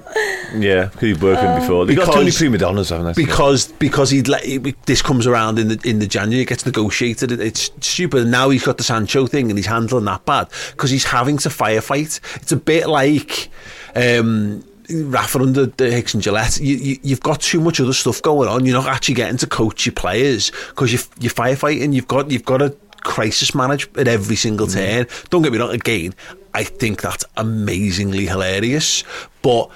[0.56, 1.86] Yeah, because he's working before.
[1.86, 3.14] They've got too many because- prima donnas, haven't they?
[3.26, 4.44] because because he'd let
[4.86, 8.32] this comes around in the in the January it gets negotiated it- it's stupid and
[8.32, 11.50] now he's got the Sancho thing and he's handling that bad because he's having to
[11.50, 13.50] firefight it's a bit like
[13.96, 18.22] um Rafa under the Hicks and Gillett, you, you, you've got too much other stuff
[18.22, 18.66] going on.
[18.66, 21.92] You're not actually getting to coach your players because you, you're firefighting.
[21.92, 24.74] You've got you've got to crisis manage at every single mm.
[24.74, 25.08] turn.
[25.30, 25.72] Don't get me wrong.
[25.72, 26.14] Again,
[26.54, 29.04] I think that's amazingly hilarious,
[29.42, 29.70] but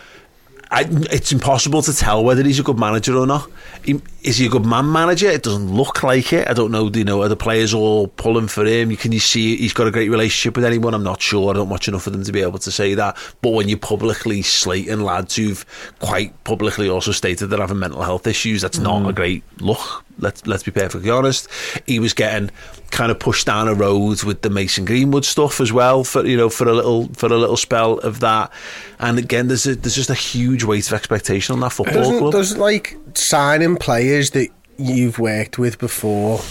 [0.71, 3.49] I, it's impossible to tell whether he's a good manager or not.
[3.83, 5.27] He, is he a good man manager?
[5.27, 6.47] It doesn't look like it.
[6.47, 6.91] I don't know.
[6.93, 8.91] You know are the players all pulling for him?
[8.91, 10.93] You can you see he's got a great relationship with anyone?
[10.93, 11.49] I'm not sure.
[11.49, 13.17] I don't watch enough of them to be able to say that.
[13.41, 15.65] But when you're publicly slating lads who've
[15.99, 19.09] quite publicly also stated they're having mental health issues, that's not mm.
[19.09, 20.05] a great look.
[20.19, 21.47] Let's let's be perfectly honest.
[21.85, 22.51] He was getting
[22.91, 26.37] kind of pushed down a road with the Mason Greenwood stuff as well for you
[26.37, 28.51] know for a little for a little spell of that.
[28.99, 32.17] And again, there's a, there's just a huge weight of expectation on that football Doesn't,
[32.19, 32.31] club.
[32.31, 36.41] does like signing players that you've worked with before.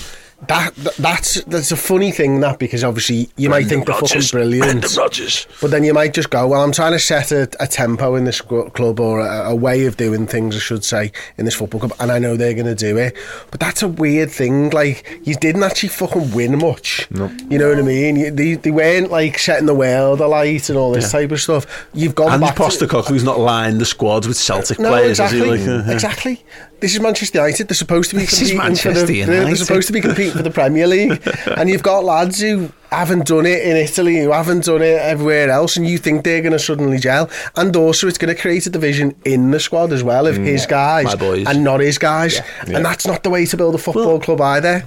[0.46, 4.22] That, that that's that's a funny thing that because obviously you might think they're fucking
[4.30, 5.48] brilliant, Rodgers.
[5.60, 8.24] but then you might just go, well, I'm trying to set a, a tempo in
[8.24, 11.80] this club or a, a way of doing things, I should say, in this football
[11.80, 13.16] club, and I know they're going to do it.
[13.50, 14.70] But that's a weird thing.
[14.70, 17.08] Like you didn't actually fucking win much.
[17.10, 18.14] You know what I mean?
[18.14, 21.88] You, they, they weren't like setting the world alight and all this type of stuff.
[21.92, 25.18] You've gone And back Postecoglou's not lined the squads with Celtic no, players.
[25.18, 25.50] exactly.
[25.50, 25.70] Is he?
[25.70, 26.44] Like, uh, exactly.
[26.80, 27.66] This is Manchester United.
[27.66, 29.22] They're supposed to be This is competing for Manchester the.
[29.24, 31.20] They're, they're supposed to be competing for the Premier League,
[31.56, 35.50] and you've got lads who haven't done it in Italy, who haven't done it everywhere
[35.50, 37.28] else, and you think they're going to suddenly gel.
[37.56, 40.66] And also, it's going to create a division in the squad as well of his
[40.66, 41.18] guys Mm.
[41.18, 41.46] Boys.
[41.46, 44.84] and not his guys, and that's not the way to build a football club either.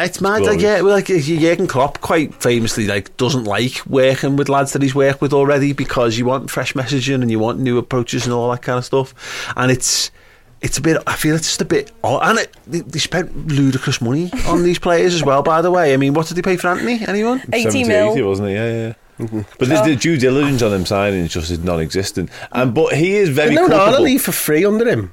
[0.00, 0.80] It's mad, Well, like, yeah.
[0.80, 5.32] Like Jurgen Klopp quite famously like doesn't like working with lads that he's worked with
[5.32, 8.78] already because you want fresh messaging and you want new approaches and all that kind
[8.78, 9.12] of stuff.
[9.56, 10.12] And it's
[10.60, 11.02] it's a bit.
[11.06, 11.92] I feel it's just a bit.
[12.02, 12.20] odd.
[12.28, 15.42] And it, they, they spent ludicrous money on these players as well.
[15.42, 17.00] By the way, I mean, what did they pay for Antony?
[17.06, 17.40] Anyone?
[17.52, 18.12] 80 70, mil.
[18.12, 18.52] 80, wasn't it?
[18.54, 18.94] Yeah, yeah.
[19.58, 22.30] But the, the due diligence on him signing just is non-existent.
[22.52, 24.04] And but he is very Didn't Onana culpable.
[24.04, 25.12] leave for free under him?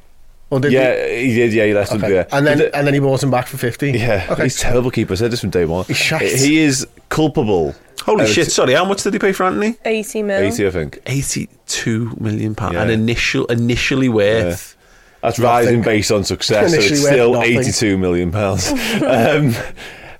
[0.51, 1.53] Or did Yeah, he did.
[1.53, 2.03] Yeah, he left him.
[2.03, 2.13] He?
[2.13, 3.91] Yeah, And then the- and then he bought him back for fifty.
[3.93, 4.43] yeah, Okay.
[4.43, 5.13] he's a terrible keeper.
[5.13, 5.85] I said this from day one.
[5.85, 6.21] He's shite.
[6.21, 7.73] He is culpable.
[8.03, 8.51] Holy Uh, shit!
[8.51, 9.75] Sorry, how much did he pay for Antony?
[9.83, 10.37] 80 mil.
[10.39, 10.99] Eighty, I think.
[11.07, 12.75] Eighty-two million pounds.
[12.75, 12.83] Yeah.
[12.83, 14.77] And initial initially worth.
[15.25, 18.71] That's rising based on success, so it's still eighty-two million pounds.
[19.01, 19.53] um,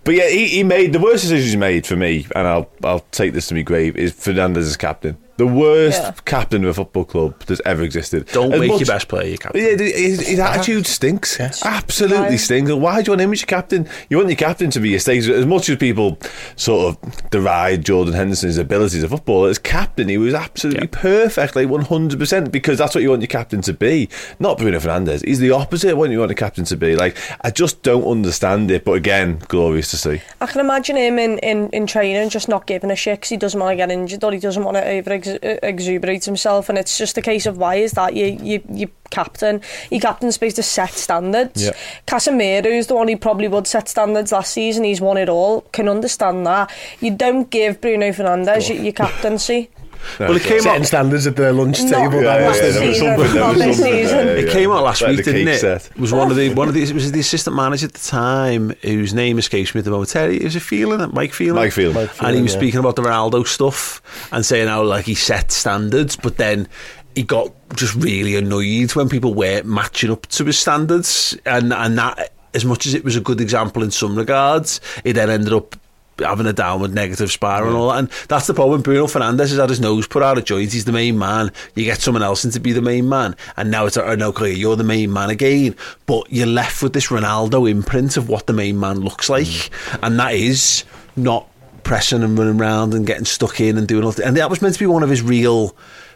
[0.03, 3.05] but yeah, he, he made the worst decision he's made for me, and I'll I'll
[3.11, 3.95] take this to my grave.
[3.97, 6.12] Is Fernandes as captain the worst Yeah.
[6.26, 8.28] captain of a football club that's ever existed?
[8.32, 9.62] Don't As make much- your best player your captain.
[9.62, 11.39] Yeah, his, his attitude stinks.
[11.39, 12.39] Absolutely Right.
[12.39, 12.71] stinks.
[12.71, 13.88] Why do you want him as your captain?
[14.10, 15.28] You want your captain to be your stage.
[15.30, 16.17] As much as people
[16.56, 21.56] sort of deride Jordan Henderson's abilities as a footballer, as captain, he was absolutely perfect,
[21.56, 24.10] like 100%, because that's what you want your captain to be.
[24.39, 25.26] Not Bruno Fernandes.
[25.26, 26.95] He's the opposite of what you want a captain to be.
[26.95, 30.21] Like, I just don't understand it, but again, glorious to see.
[30.41, 33.38] I can imagine him in, in, in training just not giving a shit because he
[33.38, 36.97] doesn't want to get injured or he doesn't want to over exuberate himself and it's
[36.97, 39.61] just a case of why is that you you you captain?
[39.91, 41.63] Your captain's supposed to set standards.
[41.63, 41.71] Yeah.
[42.07, 44.83] Casemiro is the one who probably would set standards last season.
[44.83, 45.61] He's won it all.
[45.71, 46.71] Can understand that.
[46.99, 49.69] You don't give Bruno Fernandes your, your captaincy
[50.19, 50.87] No, well, it it's came Setting out.
[50.87, 52.15] standards at the lunch Not table.
[52.15, 54.27] Yeah, that yeah, was yeah, there was something, there was something, season.
[54.27, 55.59] yeah, It came out last Like week, the didn't it?
[55.59, 55.85] set.
[55.87, 58.69] It was one of the one of the was the assistant manager at the time
[58.81, 60.09] whose name escapes me at the moment.
[60.09, 61.11] Terry, is it Phelan?
[61.13, 61.55] Mike Phelan.
[61.55, 61.93] Mike Phelan.
[61.95, 62.59] Mike and he was yeah.
[62.59, 66.67] speaking about the Ronaldo stuff and saying how like he set standards, but then
[67.15, 71.97] he got just really annoyed when people weren't matching up to his standards, and and
[71.97, 75.51] that as much as it was a good example in some regards, it then ended
[75.53, 75.75] up
[76.19, 77.99] having a downward negative spiral and all that.
[77.99, 78.82] And that's the problem.
[78.82, 80.71] Bruno Fernandes has had his nose put out of joint.
[80.71, 81.51] He's the main man.
[81.75, 83.36] You get someone else in to be the main man.
[83.58, 85.75] And now it's, oh, no, clear, you're the main man again.
[86.06, 89.45] But you're left with this Ronaldo imprint of what the main man looks like.
[89.45, 89.99] Mm.
[90.04, 91.47] And that is not
[91.84, 94.25] pressing and running around and getting stuck in and doing all that.
[94.25, 95.75] And that was meant to be one of his real.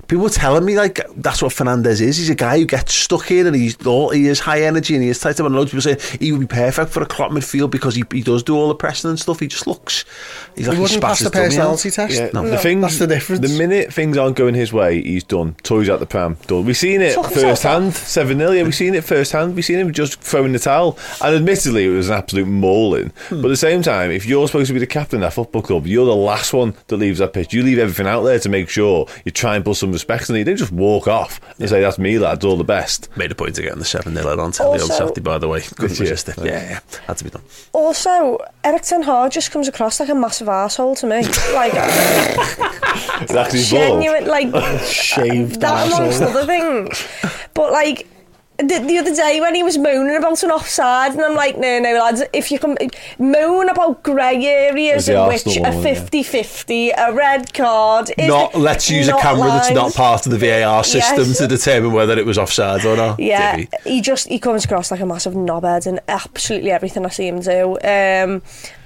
[0.09, 2.17] People were telling me like that's what Fernandes is.
[2.17, 5.03] He's a guy who gets stuck in and he's all he is high energy and
[5.03, 5.45] he is tight up.
[5.45, 8.03] And loads of people say he would be perfect for a Klopp midfield because he,
[8.11, 9.39] he does do all the pressing and stuff.
[9.39, 10.05] He just looks.
[10.55, 11.49] He's like He wouldn't spat pass the dummy out.
[11.49, 12.15] personality test.
[12.15, 12.49] Yeah, No.
[12.49, 13.47] the things, That's the difference.
[13.47, 15.53] The minute things aren't going his way, he's done.
[15.61, 16.37] Toys out the pram.
[16.47, 16.65] Done.
[16.65, 17.93] We've seen it Took himself first hand.
[17.93, 18.51] 7 0.
[18.51, 19.55] Yeah, we've seen it first hand.
[19.55, 20.97] We've seen him just throwing the towel.
[21.23, 23.11] And admittedly, it was an absolute mauling.
[23.27, 23.41] Hmm.
[23.41, 25.61] But at the same time, if you're supposed to be the captain of that football
[25.61, 27.53] club, you're the last one that leaves that pitch.
[27.53, 30.35] You leave everything out there to make sure you try and put some respect on
[30.35, 30.39] it.
[30.39, 33.09] You don't just walk off and say, that's me, lads, all the best.
[33.17, 35.47] Made a point of getting the 7 0 on telly on Also- Saturday, by the
[35.47, 35.61] way.
[35.61, 36.03] Couldn't Did you?
[36.09, 36.37] resist it.
[36.39, 36.79] Yeah, yeah.
[37.07, 37.43] Had to be done.
[37.73, 41.23] Also, Erik Ten Hag just comes across like a massive asshole to me.
[41.53, 41.73] Like,
[43.21, 44.01] It's actually ball.
[44.01, 44.49] genuine, like,
[44.85, 47.05] Shaved that amongst other things.
[47.53, 48.07] But like
[48.59, 51.79] the, the other day when he was moaning about an offside, and I'm like, no,
[51.79, 52.77] no, lads, if you can
[53.17, 55.81] moan about grey areas in which a one, yeah.
[55.95, 60.25] 50 50, a red card is Not let's use a not camera that's not part
[60.25, 61.37] of the VAR system Yes.
[61.37, 63.19] to determine whether it was offside or not.
[63.19, 67.27] Yeah, he just he comes across like a massive knobhead in absolutely everything I see
[67.27, 67.73] him do.
[67.77, 68.41] Um,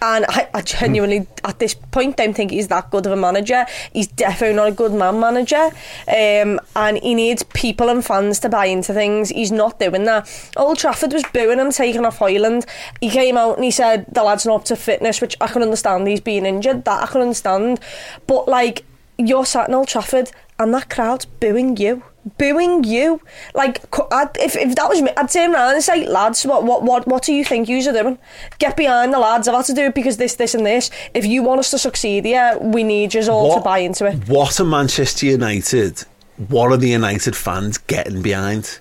[0.05, 3.65] and I, I genuinely, at this point, don't think he's that good of a manager.
[3.93, 5.69] He's definitely not a good man manager.
[6.09, 9.29] Um, and he needs people and fans to buy into things.
[9.29, 10.51] He's not doing that.
[10.57, 12.67] Old Trafford was booing him taking off Højlund.
[13.01, 15.61] He came out and he said the lad's not up to fitness, which I can
[15.61, 16.07] understand.
[16.07, 16.85] He's being injured.
[16.85, 17.79] That I can understand.
[18.27, 18.85] But like,
[19.17, 22.03] you're sat in Old Trafford and that crowd's booing you.
[22.37, 23.19] Booing you,
[23.53, 26.81] like I'd, if, if that was me, I'd turn around and say, "Lads, what what
[26.81, 28.17] what what do you think you are doing?
[28.59, 29.49] Get behind the lads.
[29.49, 30.89] I've had to do it because this, this, and this.
[31.13, 34.29] If you want us to succeed yeah, we need you all to buy into it."
[34.29, 36.05] What are Manchester United?
[36.47, 38.79] What are the United fans getting behind?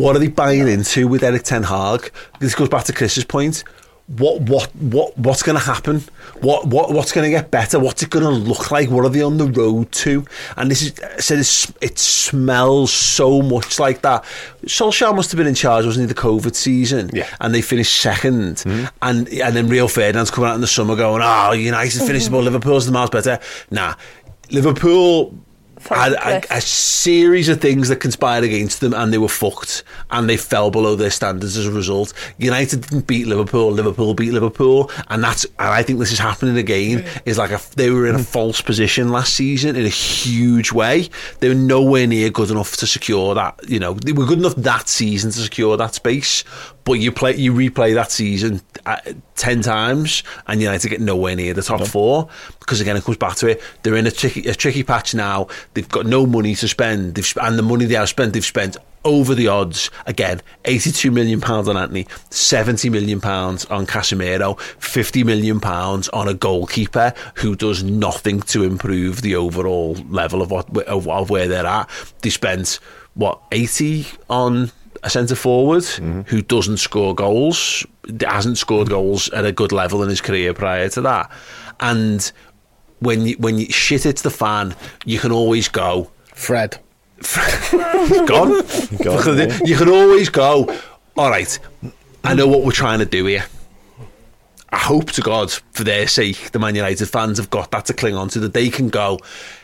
[0.00, 2.10] What are they buying into with Erik Ten Hag?
[2.38, 3.64] This goes back to Chris's point.
[4.06, 6.02] What what what what's going to happen?
[6.40, 7.78] What what what's going to get better?
[7.78, 8.88] What's it going to look like?
[8.88, 10.24] What are they on the road to?
[10.56, 11.38] And this is I said
[11.82, 14.24] it smells so much like that.
[14.64, 16.14] Solskjaer must have been in charge, wasn't he?
[16.14, 17.28] The COVID season, Yeah.
[17.38, 18.56] and they finished second.
[18.56, 18.86] Mm-hmm.
[19.02, 22.34] And and then Rio Ferdinand's coming out in the summer going, "Oh, United finished mm-hmm.
[22.36, 23.38] above Liverpool's the miles better."
[23.70, 23.94] Nah,
[24.50, 25.34] Liverpool
[25.88, 30.28] had a, a series of things that conspired against them and they were fucked and
[30.28, 32.12] they fell below their standards as a result.
[32.38, 36.56] United didn't beat Liverpool, Liverpool beat Liverpool and that's and I think this is happening
[36.56, 37.22] again mm.
[37.24, 38.24] is like a, they were in a mm.
[38.24, 41.08] false position last season in a huge way.
[41.40, 44.56] They were nowhere near good enough to secure that, you know, they were good enough
[44.56, 46.44] that season to secure that space
[46.84, 48.98] but you play you replay that season uh,
[49.36, 53.36] 10 times and United get nowhere near the top four because again it comes back
[53.36, 56.68] to it they're in a tricky a tricky patch now they've got no money to
[56.68, 60.42] spend they've sp- and the money they have spent they've spent over the odds again
[60.66, 66.34] 82 million pounds on Antony 70 million pounds on Casemiro 50 million pounds on a
[66.34, 71.66] goalkeeper who does nothing to improve the overall level of what of, of where they're
[71.66, 71.88] at.
[72.22, 72.78] They spent
[73.14, 74.70] what 80 on
[75.02, 76.26] a centre forward mhm.
[76.28, 77.86] who doesn't score goals,
[78.20, 81.30] hasn't scored goals at a good level in his career prior to that,
[81.80, 82.32] and
[83.00, 86.10] when you when you shit hits the fan, you can always go.
[86.34, 86.78] Fred.
[88.26, 88.62] Gone.
[89.66, 90.74] You can always go.
[91.16, 91.58] All right,
[92.24, 93.44] I know what we're trying to do here.
[94.72, 97.92] I hope to God, for their sake, the Man United fans have got that to
[97.92, 99.18] cling on to that they can go.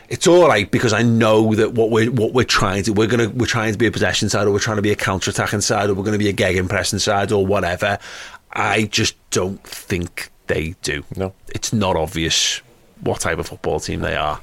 [0.09, 3.29] It's all right because I know that what we're what we're trying to we're gonna
[3.29, 5.61] we're trying to be a possession side or we're trying to be a counter attacking
[5.61, 7.99] side or we're going to be a gegen pressing side or whatever.
[8.53, 11.03] I just don't think they do.
[11.15, 11.33] No.
[11.49, 12.61] it's not obvious
[13.01, 14.39] what type of football team they are,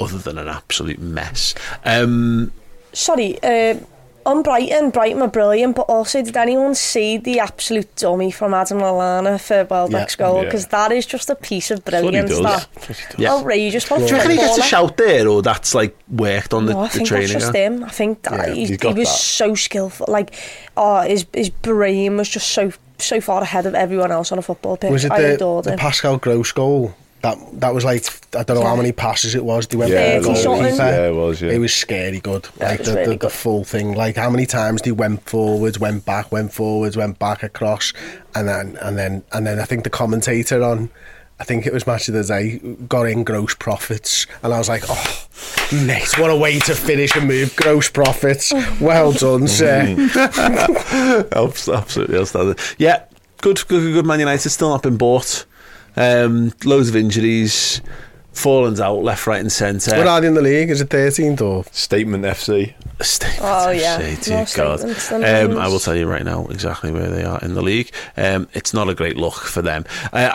[0.00, 1.54] other than an absolute mess.
[1.84, 2.52] Um,
[2.92, 3.78] Sorry, uh,
[4.26, 8.78] on Brighton, Brighton were brilliant, but also did anyone see the absolute dummy from Adam
[8.78, 10.44] Lallana for Welbeck's yeah, goal?
[10.44, 10.70] Because yeah.
[10.88, 12.30] that is just a piece of brilliance.
[12.30, 13.06] That's what he does.
[13.06, 13.32] That yeah.
[13.32, 13.88] outrageous.
[13.88, 13.98] Yeah.
[13.98, 16.78] Do you reckon he gets a shout there, or that's like worked on no, the,
[16.78, 17.24] I the training?
[17.24, 17.84] I think that's just him.
[17.84, 19.18] I think that yeah, he, he was that.
[19.18, 20.06] so skillful.
[20.08, 20.34] Like,
[20.76, 24.42] oh, his his brain was just so so far ahead of everyone else on a
[24.42, 24.90] football pitch.
[24.90, 25.78] Was it I the, adored the him.
[25.78, 26.94] Pascal Gross goal?
[27.22, 28.04] That that was like
[28.36, 29.66] I don't know how many passes it was.
[29.66, 30.62] They went Yeah, for the Thirty something.
[30.62, 30.82] goalkeeper.
[30.84, 31.50] yeah, it was, yeah.
[31.52, 32.48] It was scary good.
[32.60, 33.94] Like the, really the, the full thing.
[33.94, 37.92] Like how many times they went forwards, went back, went forwards, went back across,
[38.34, 40.90] and then and then and then I think the commentator on.
[41.38, 42.56] I think it was match of the day
[42.88, 45.26] got in gross profits, and I was like, "Oh,
[45.84, 47.54] mate, what a way to finish a move!
[47.56, 49.94] Gross profits, well done, sir."
[51.34, 52.56] Absolutely outstanding.
[52.78, 53.04] Yeah,
[53.42, 54.06] good, good, good.
[54.06, 55.44] Man United still not been bought.
[55.96, 57.80] Um, loads of injuries.
[58.32, 59.96] Fallen's out left, right, and centre.
[59.96, 60.68] What are they in the league?
[60.68, 61.64] Is it 13th or?
[61.72, 62.74] Statement FC.
[63.00, 63.96] Statements Oh, of yeah.
[63.96, 65.52] say, dear More God.
[65.52, 65.58] Um.
[65.58, 67.90] I will tell you right now exactly where they are in the league.
[68.14, 69.86] Um, it's not a great look for them.
[70.12, 70.34] Uh,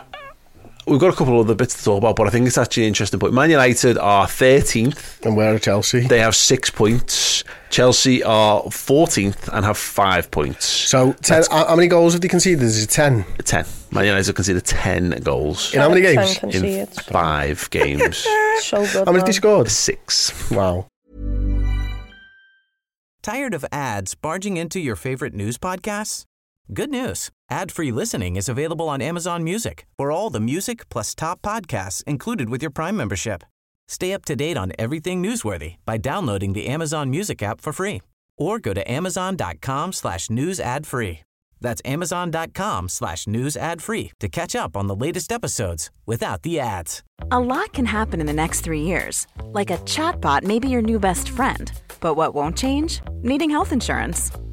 [0.88, 2.84] we've got a couple of other bits to talk about, but I think it's actually
[2.84, 3.34] an interesting point.
[3.34, 5.26] Man United are 13th.
[5.26, 6.02] And where are Chelsea?
[6.02, 7.44] They have six points.
[7.70, 10.66] Chelsea are 14th and have five points.
[10.66, 12.62] so, ten, how how many goals have they conceded?
[12.64, 13.24] Is it 10?
[13.46, 13.66] 10.
[13.92, 16.38] Man United have conceded 10 goals In how many games?
[16.44, 18.28] in five games.
[18.62, 18.94] So good.
[18.94, 19.70] How many have they scored?
[19.70, 20.52] Six.
[20.52, 20.86] Wow.
[23.24, 26.26] Tired of ads barging into your favorite news podcasts?
[26.74, 27.30] Good news.
[27.50, 32.50] Ad-free listening is available on Amazon Music for all the music plus top podcasts included
[32.50, 33.44] with your Prime membership.
[33.90, 38.02] Stay up to date on everything newsworthy by downloading the Amazon Music app for free
[38.38, 41.20] or go to amazon.com slash news ad free.
[41.60, 46.60] That's amazon.com slash news ad free to catch up on the latest episodes without the
[46.60, 47.04] ads.
[47.32, 49.28] A lot can happen in the next three years.
[49.44, 51.72] Like a chatbot may be your new best friend.
[52.00, 53.02] But what won't change?
[53.22, 54.32] Needing health insurance.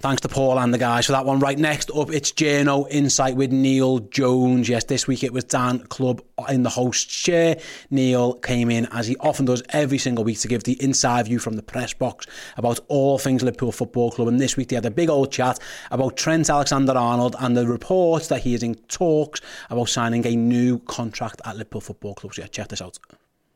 [0.00, 1.40] Thanks to Paul and the guys for that one.
[1.40, 4.68] Right next up, it's Journo Insight with Neil Jones.
[4.68, 7.58] Yes, this week it was Dan Club in the host chair.
[7.90, 11.40] Neil came in, as he often does every single week, to give the inside view
[11.40, 14.28] from the press box about all things Liverpool Football Club.
[14.28, 15.58] And this week they had a big old chat
[15.90, 20.78] about Trent Alexander-Arnold and the reports that he is in talks about signing a new
[20.78, 22.34] contract at Liverpool Football Club.
[22.34, 23.00] So yeah, check this out.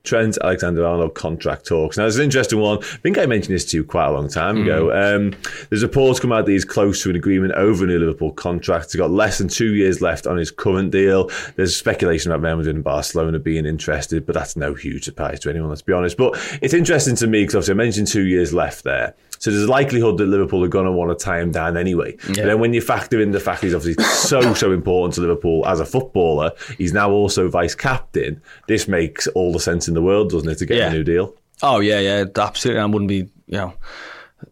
[0.04, 1.96] Trent Alexander Arnold contract talks.
[1.96, 2.78] Now, it's an interesting one.
[2.78, 4.90] I think I mentioned this to you quite a long time ago.
[4.92, 5.32] Um,
[5.70, 8.86] there's report come out that he's close to an agreement over a new Liverpool contract.
[8.86, 11.30] He's got less than two years left on his current deal.
[11.56, 15.50] There's speculation about Real Madrid and Barcelona being interested, but that's no huge surprise to
[15.50, 16.16] anyone, let's be honest.
[16.16, 19.14] But it's interesting to me because obviously I mentioned two years left there.
[19.42, 22.16] So there's a likelihood that Liverpool are going to want to tie him down anyway.
[22.28, 25.66] But then when you factor in the fact he's obviously so, so important to Liverpool
[25.66, 28.40] as a footballer, he's now also vice captain.
[28.68, 30.90] This makes all the sense in the world, doesn't it, to get Yeah.
[30.90, 31.34] a new deal?
[31.60, 32.80] Oh yeah, yeah, absolutely.
[32.80, 33.74] I wouldn't be, you know,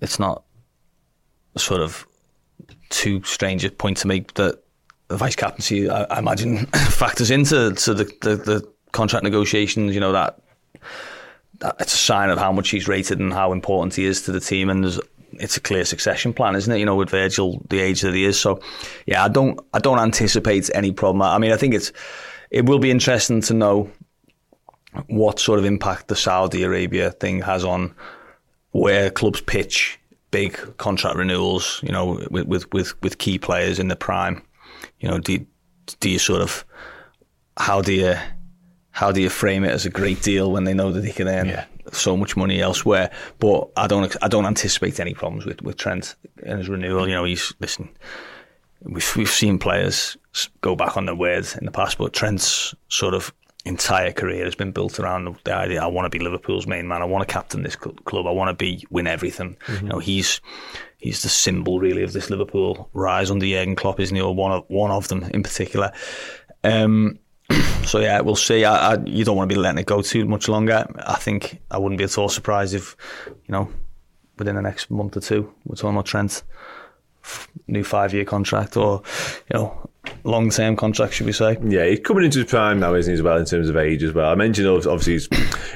[0.00, 0.42] it's not
[1.56, 2.04] sort of
[2.88, 4.60] too strange a point to make that
[5.06, 9.94] the vice captaincy, I, I imagine, factors into to the, the the contract negotiations.
[9.94, 10.40] You know that
[11.78, 14.40] it's a sign of how much he's rated and how important he is to the
[14.40, 14.98] team, and.
[15.34, 16.80] It's a clear succession plan, isn't it?
[16.80, 18.38] You know, with Virgil, the age that he is.
[18.38, 18.60] So,
[19.06, 21.22] yeah, I don't, I don't anticipate any problem.
[21.22, 21.92] I mean, I think it's,
[22.50, 23.90] it will be interesting to know
[25.06, 27.94] what sort of impact the Saudi Arabia thing has on
[28.72, 29.98] where clubs pitch
[30.30, 34.42] big contract renewals, you know, with with with, with key players in the prime.
[35.00, 35.44] You know, do
[36.00, 36.64] do you sort of
[37.56, 38.16] how do you
[38.90, 41.28] how do you frame it as a great deal when they know that they can
[41.28, 43.10] earn so much money elsewhere?
[43.38, 47.08] But I don't I don't anticipate any problems with, with Trent and his renewal.
[47.08, 47.88] You know, he's listen.
[48.82, 50.16] We've we've seen players
[50.60, 53.32] go back on their words in the past, but Trent's sort of
[53.66, 57.02] entire career has been built around the idea I want to be Liverpool's main man.
[57.02, 58.26] I want to captain this cl- club.
[58.26, 59.56] I want to be win everything.
[59.82, 60.40] You know, he's
[60.98, 64.22] he's the symbol really of this Liverpool rise under Jurgen Klopp, isn't he?
[64.22, 65.92] Or one of one of them in particular.
[66.64, 67.18] Um,
[67.84, 68.64] so yeah, we'll see.
[68.64, 70.86] I, I, you don't want to be letting it go too much longer.
[71.06, 73.68] I think I wouldn't be at all surprised if, you know,
[74.38, 76.42] within the next month or two, we're talking about Trent
[77.66, 79.02] new five year contract or,
[79.52, 79.90] you know,
[80.24, 81.58] long term contract, should we say?
[81.62, 84.02] Yeah, he's coming into his prime now, isn't he, as well, in terms of age
[84.02, 84.30] as well.
[84.30, 85.28] I mentioned obviously his,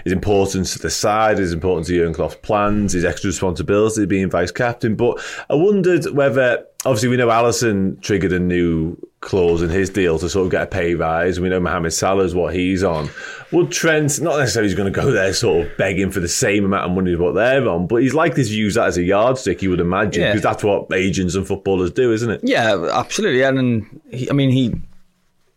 [0.05, 4.31] his importance to the side, his importance to Jurgen Klopp's plans, his extra responsibility being
[4.31, 4.97] vice captain.
[4.97, 10.19] But I wondered whether, obviously, we know Alisson triggered a new clause in his deal
[10.19, 11.41] to sort of get a pay rise.
[11.41, 13.09] We know Mohamed Salah's what he's on.
[13.53, 16.65] Would Trent, not necessarily he's going to go there sort of begging for the same
[16.65, 19.03] amount of money as what they're on, but he's likely to use that as a
[19.03, 20.31] yardstick, you would imagine, Yeah.
[20.33, 22.41] because that's what agents and footballers do, isn't it?
[22.43, 23.43] Yeah, absolutely.
[23.43, 24.75] And, and he, I mean, he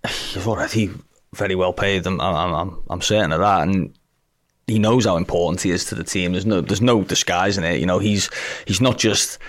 [0.08, 0.90] he's already
[1.36, 2.06] very well paid.
[2.08, 3.68] I'm, I'm, I'm, I'm certain of that.
[3.68, 3.94] And
[4.68, 6.32] he knows how important he is to the team.
[6.34, 7.80] There's no there's no disguising it.
[7.80, 8.30] You know, he's
[8.66, 9.40] he's not just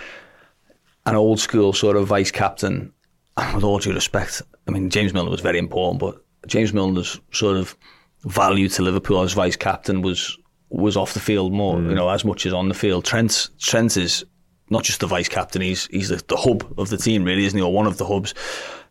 [1.09, 2.93] an old school sort of vice captain.
[3.37, 7.21] And With all due respect, I mean James Milner was very important, but James Milner's
[7.33, 7.77] sort of
[8.25, 10.37] value to Liverpool as vice captain was
[10.71, 11.89] was off the field more, mm.
[11.89, 13.05] you know, as much as on the field.
[13.05, 14.25] Trent Trent is
[14.71, 17.59] not just the vice captain; he's he's the, the hub of the team, really, isn't
[17.59, 17.63] he?
[17.63, 18.35] Or one of the hubs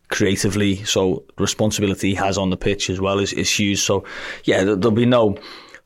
[0.08, 0.82] creatively.
[0.84, 3.80] So responsibility he has on the pitch as well is, is huge.
[3.80, 4.04] So
[4.44, 5.36] yeah, there'll be no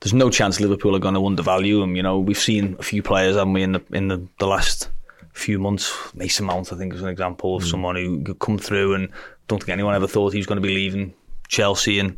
[0.00, 1.96] there's no chance Liverpool are going to undervalue him.
[1.96, 4.88] You know, we've seen a few players, haven't we, in the in the, the last
[5.32, 6.14] few months.
[6.14, 7.70] Mason Mount, I think, is an example of mm.
[7.70, 9.08] someone who could come through and
[9.48, 11.14] don't think anyone ever thought he was going to be leaving
[11.48, 12.16] Chelsea and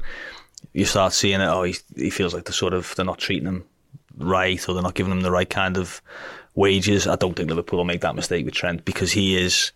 [0.73, 1.47] you start seeing it.
[1.47, 3.65] Oh, he, he feels like they're sort of they're not treating him
[4.17, 6.01] right, or they're not giving him the right kind of
[6.55, 7.07] wages.
[7.07, 9.73] I don't think Liverpool will make that mistake with Trent because he is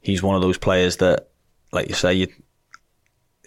[0.00, 1.28] he's one of those players that,
[1.72, 2.28] like you say, you,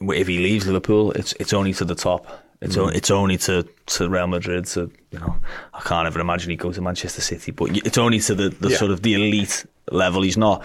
[0.02, 2.28] if he leaves Liverpool, it's it's only to the top.
[2.62, 2.82] It's mm.
[2.82, 4.66] only, it's only to, to Real Madrid.
[4.68, 5.36] To you know,
[5.74, 8.70] I can't ever imagine he go to Manchester City, but it's only to the, the
[8.70, 8.78] yeah.
[8.78, 10.22] sort of the elite level.
[10.22, 10.64] He's not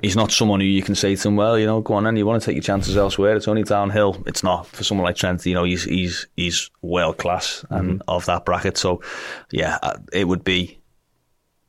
[0.00, 2.16] he's not someone who you can say to him, well, you know, go on then,
[2.16, 3.36] you want to take your chances elsewhere.
[3.36, 4.22] It's only downhill.
[4.26, 5.44] It's not for someone like Trent.
[5.46, 8.08] You know, he's he's he's world class and mm-hmm.
[8.08, 8.78] of that bracket.
[8.78, 9.02] So,
[9.50, 10.78] yeah, uh, it would be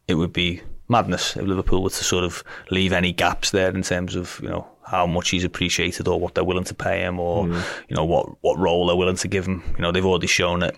[0.07, 3.81] it would be madness if Liverpool were to sort of leave any gaps there in
[3.81, 7.19] terms of you know how much he's appreciated or what they're willing to pay him
[7.19, 7.61] or mm.
[7.89, 9.61] you know what what role they're willing to give him.
[9.75, 10.75] You know, they've already shown that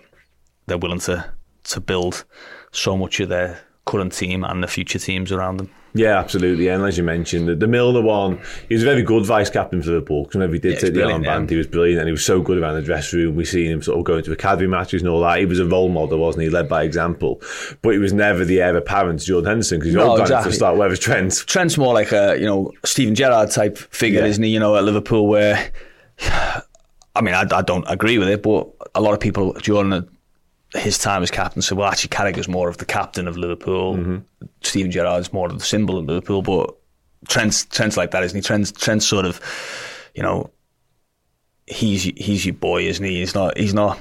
[0.66, 1.32] they're willing to
[1.64, 2.24] to build
[2.72, 5.70] so much of their current team and the future teams around them.
[5.94, 6.68] Yeah, absolutely.
[6.68, 9.82] And as you mentioned, the, the Milner one, he was a very good vice captain
[9.82, 11.46] for Liverpool because whenever he did yeah, take the armband, yeah.
[11.48, 13.36] he was brilliant and he was so good around the dressing room.
[13.36, 15.38] We seen him sort of going to academy matches and all that.
[15.38, 16.50] He was a role model, wasn't he?
[16.50, 17.42] Led by example.
[17.82, 20.52] But he was never the heir apparent to Jordan Henderson because he's no, all exactly.
[20.52, 20.76] to start.
[20.76, 24.26] Whereas Trent, Trent's more like a you know Steven Gerrard type figure, yeah.
[24.26, 24.50] isn't he?
[24.50, 25.70] You know, at Liverpool where.
[27.16, 30.08] I mean, I, I don't agree with it, but a lot of people, Jordan
[30.74, 33.96] his time as captain So, well, actually, Carragher's more of the captain of Liverpool.
[33.96, 34.46] Mm-hmm.
[34.62, 36.42] Steven Gerrard's more of the symbol of Liverpool.
[36.42, 36.76] But
[37.28, 38.42] Trent's, Trent's like that, isn't he?
[38.42, 39.40] Trent's, Trent's sort of,
[40.14, 40.50] you know,
[41.70, 43.20] he's he's your boy, isn't he?
[43.20, 44.00] He's not he's not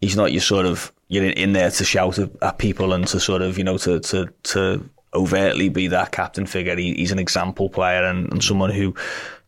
[0.00, 3.20] he's not your sort of you're in, in there to shout at people and to
[3.20, 6.76] sort of you know to to to overtly be that captain figure.
[6.76, 8.94] He, he's an example player and, and someone who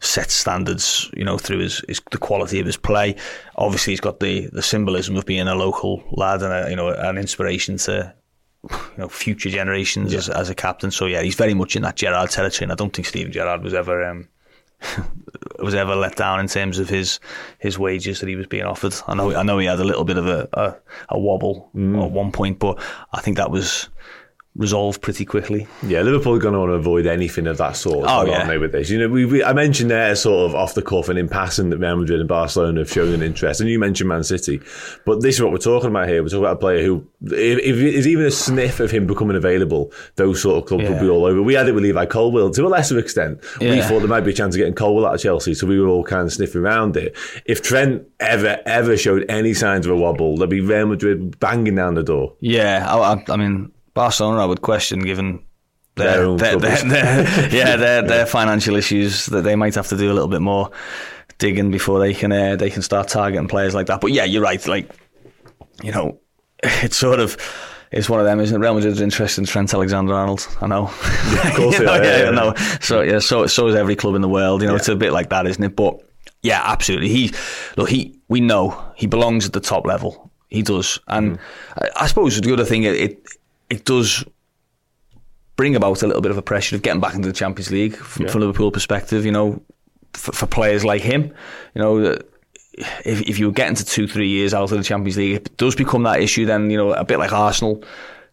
[0.00, 3.16] sets standards, you know, through his, his, the quality of his play.
[3.56, 6.88] Obviously, he's got the the symbolism of being a local lad and a, you know
[6.88, 8.14] an inspiration to
[8.70, 10.18] you know future generations yeah.
[10.18, 10.90] as, as a captain.
[10.90, 13.62] So yeah, he's very much in that Gerrard territory, and I don't think Steven Gerrard
[13.62, 14.04] was ever.
[14.04, 14.28] Um,
[15.60, 17.20] was ever let down in terms of his
[17.58, 18.94] his wages that he was being offered.
[19.06, 20.76] I know I know he had a little bit of a a,
[21.10, 22.04] a wobble mm.
[22.04, 22.78] at one point, but
[23.12, 23.88] I think that was
[24.56, 25.66] resolve pretty quickly.
[25.82, 28.06] Yeah, Liverpool are going to want to avoid anything of that sort.
[28.08, 28.88] Oh yeah, they, with this.
[28.88, 31.70] You know, we, we, I mentioned there sort of off the cuff and in passing
[31.70, 34.60] that Real Madrid and Barcelona have shown an interest, and you mentioned Man City,
[35.04, 36.22] but this is what we're talking about here.
[36.22, 39.36] We're talking about a player who, if, if there's even a sniff of him becoming
[39.36, 40.90] available, those sort of clubs yeah.
[40.90, 41.42] will be all over.
[41.42, 43.42] We had it with Levi Colwill to a lesser extent.
[43.60, 43.70] Yeah.
[43.70, 45.80] We thought there might be a chance of getting Colwill out of Chelsea, so we
[45.80, 47.16] were all kind of sniffing around it.
[47.44, 51.74] If Trent ever ever showed any signs of a wobble, there'd be Real Madrid banging
[51.74, 52.34] down the door.
[52.38, 55.44] Yeah, I, I mean Barcelona, I would question given
[55.94, 60.10] their, their, their, their yeah their their financial issues that they might have to do
[60.10, 60.70] a little bit more
[61.38, 64.00] digging before they can uh, they can start targeting players like that.
[64.00, 64.64] But yeah, you're right.
[64.66, 64.90] Like
[65.82, 66.18] you know,
[66.62, 67.36] it's sort of.
[67.92, 68.58] It's one of them, isn't it?
[68.58, 70.48] Real Madrid's interested in Trent Alexander-Arnold.
[70.60, 70.90] I know.
[71.32, 74.16] Yeah, of course, know, yeah, yeah, yeah, I So yeah, so so is every club
[74.16, 74.62] in the world.
[74.62, 75.76] You know, it's a bit like that, isn't it?
[75.76, 76.00] But
[76.42, 77.08] yeah, absolutely.
[77.08, 77.32] He
[77.76, 80.32] look, he we know he belongs at the top level.
[80.48, 81.40] He does, and mm.
[81.78, 83.28] I, I, suppose the other thing it, it
[83.74, 84.24] it does
[85.56, 87.96] bring about a little bit of a pressure of getting back into the Champions League
[87.96, 88.32] from, yeah.
[88.32, 89.24] from Liverpool perspective.
[89.24, 89.62] You know,
[90.12, 91.34] for, for, players like him,
[91.74, 92.18] you know.
[93.04, 95.76] If, if you get into two, three years out of the Champions League, it does
[95.76, 96.44] become that issue.
[96.44, 97.84] Then you know, a bit like Arsenal,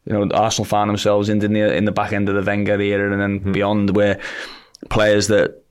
[0.05, 3.11] you know, Arsenal found themselves in the in the back end of the Wenger era,
[3.11, 3.53] and then mm.
[3.53, 4.19] beyond, where
[4.89, 5.63] players that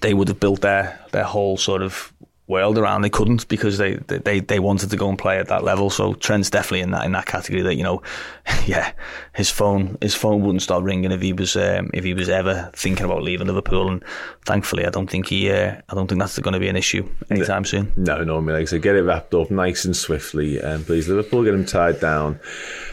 [0.00, 2.12] they would have built their their whole sort of
[2.48, 3.02] world around.
[3.02, 5.90] They couldn't because they, they they wanted to go and play at that level.
[5.90, 7.62] So Trent's definitely in that in that category.
[7.62, 8.02] That you know,
[8.66, 8.92] yeah,
[9.34, 12.70] his phone his phone wouldn't stop ringing if he was um, if he was ever
[12.74, 13.88] thinking about leaving Liverpool.
[13.88, 14.04] And
[14.44, 17.08] thankfully, I don't think he uh, I don't think that's going to be an issue
[17.30, 17.92] anytime soon.
[17.96, 20.66] No, no, I mean, like I said, get it wrapped up nice and swiftly, and
[20.66, 22.40] um, please Liverpool get him tied down.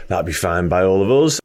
[0.08, 1.40] That'd be fine by all of us.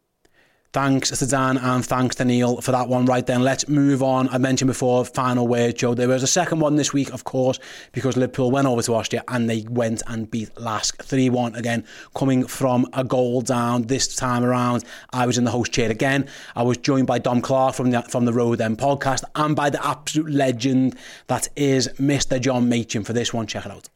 [0.72, 3.41] Thanks to Dan and thanks to Neil for that one right then.
[3.41, 4.30] Let's move on.
[4.30, 5.95] I mentioned before, final word, Joe.
[5.95, 7.59] There was a second one this week, of course,
[7.91, 11.84] because Liverpool went over to Austria and they went and beat LASK 3 1 again,
[12.15, 13.88] coming from a goal down.
[13.88, 16.28] This time around, I was in the host chair again.
[16.55, 19.72] I was joined by Dom Clark from the, from the Road End podcast and by
[19.72, 20.95] the absolute legend
[21.26, 22.39] that is Mr.
[22.39, 23.47] John Machin for this one.
[23.47, 23.89] Check it out.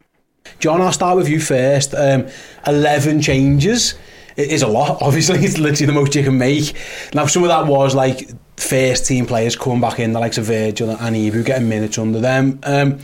[0.57, 1.93] John, I'll start with you first.
[1.93, 2.27] Um,
[2.65, 3.93] 11 changes
[4.35, 5.39] it is a lot, obviously.
[5.39, 6.75] It's literally the most you can make.
[7.13, 10.45] Now, some of that was like first team players coming back in, the likes of
[10.45, 12.59] Virgil and Ibou getting minutes under them.
[12.63, 12.99] Um,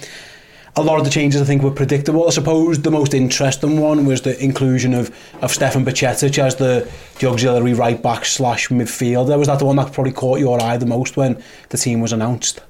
[0.76, 2.28] a lot of the changes I think were predictable.
[2.28, 6.90] I suppose the most interesting one was the inclusion of, of Stefan Bajcetic as the,
[7.20, 9.38] the auxiliary right back slash midfielder.
[9.38, 12.14] Was that the one that probably caught your eye the most when the team was
[12.14, 12.62] announced?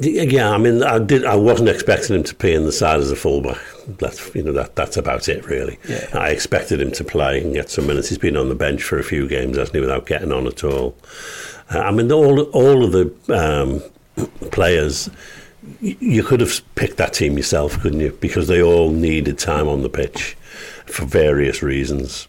[0.00, 1.24] Yeah, I mean, I did.
[1.24, 3.60] I wasn't expecting him to play in the side as a fullback.
[3.86, 5.78] That's you know that that's about it really.
[5.88, 6.08] Yeah.
[6.12, 8.08] I expected him to play and get some minutes.
[8.08, 10.64] He's been on the bench for a few games, hasn't he, without getting on at
[10.64, 10.96] all.
[11.72, 15.08] Uh, I mean, all all of the um, players.
[15.80, 18.12] You could have picked that team yourself, couldn't you?
[18.20, 20.36] Because they all needed time on the pitch
[20.84, 22.28] for various reasons.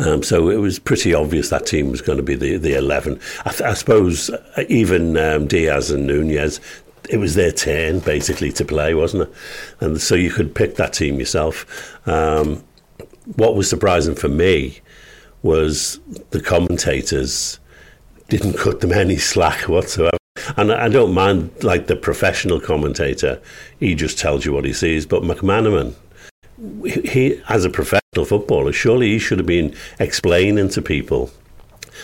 [0.00, 3.20] Um, so it was pretty obvious that team was going to be the, the 11.
[3.44, 6.58] I, th- I suppose uh, even um, Diaz and Nunez,
[7.10, 9.34] it was their turn basically to play, wasn't it?
[9.80, 11.98] And so you could pick that team yourself.
[12.08, 12.64] Um,
[13.36, 14.80] what was surprising for me
[15.42, 17.60] was the commentators
[18.28, 20.16] didn't cut them any slack whatsoever.
[20.56, 23.42] And I don't mind, like the professional commentator,
[23.78, 25.04] he just tells you what he sees.
[25.04, 25.94] But McManaman,
[26.86, 31.30] he, as a professional footballer, surely he should have been explaining to people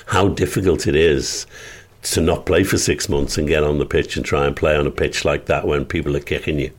[0.07, 1.48] how difficult it is
[2.02, 4.76] to not play for six months and get on the pitch and try and play
[4.76, 6.70] on a pitch like that when people are kicking you.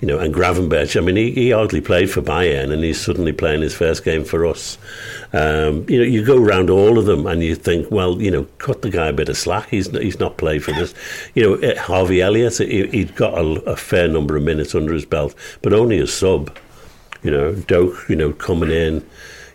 [0.00, 3.32] You know, and Gravenberch, I mean, he, he hardly played for Bayern and he's suddenly
[3.32, 4.78] playing his first game for us.
[5.32, 8.44] Um, you know, you go around all of them and you think, well, you know,
[8.58, 9.68] cut the guy a bit of slack.
[9.68, 10.94] He's he's not played for this.
[11.34, 14.94] You know, eh, Harvey Elliott, he, he'd got a, a fair number of minutes under
[14.94, 16.56] his belt, but only a sub.
[17.22, 19.06] You know, Doak, you know, coming in,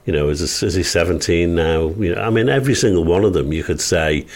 [0.05, 1.89] you know, is, is he 17 now?
[1.89, 4.27] You know, I mean, every single one of them, you could say,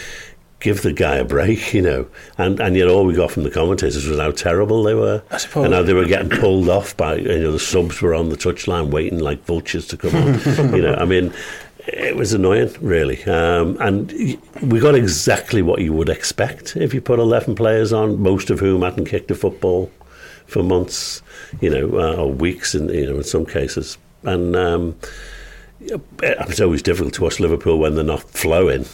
[0.60, 2.06] give the guy a break, you know.
[2.38, 5.22] And and yet all we got from the commentators was how terrible they were.
[5.30, 5.64] I suppose.
[5.64, 8.36] And how they were getting pulled off by, you know, the subs were on the
[8.36, 10.74] touchline waiting like vultures to come on.
[10.74, 11.32] you know, I mean,
[11.86, 13.22] it was annoying, really.
[13.24, 14.12] Um, and
[14.62, 18.60] we got exactly what you would expect if you put 11 players on, most of
[18.60, 19.90] whom hadn't kicked a football
[20.46, 21.22] for months,
[21.60, 23.98] you know, uh, or weeks, in you know, in some cases.
[24.22, 24.96] And um,
[25.80, 28.84] it's always difficult to watch Liverpool when they're not flowing,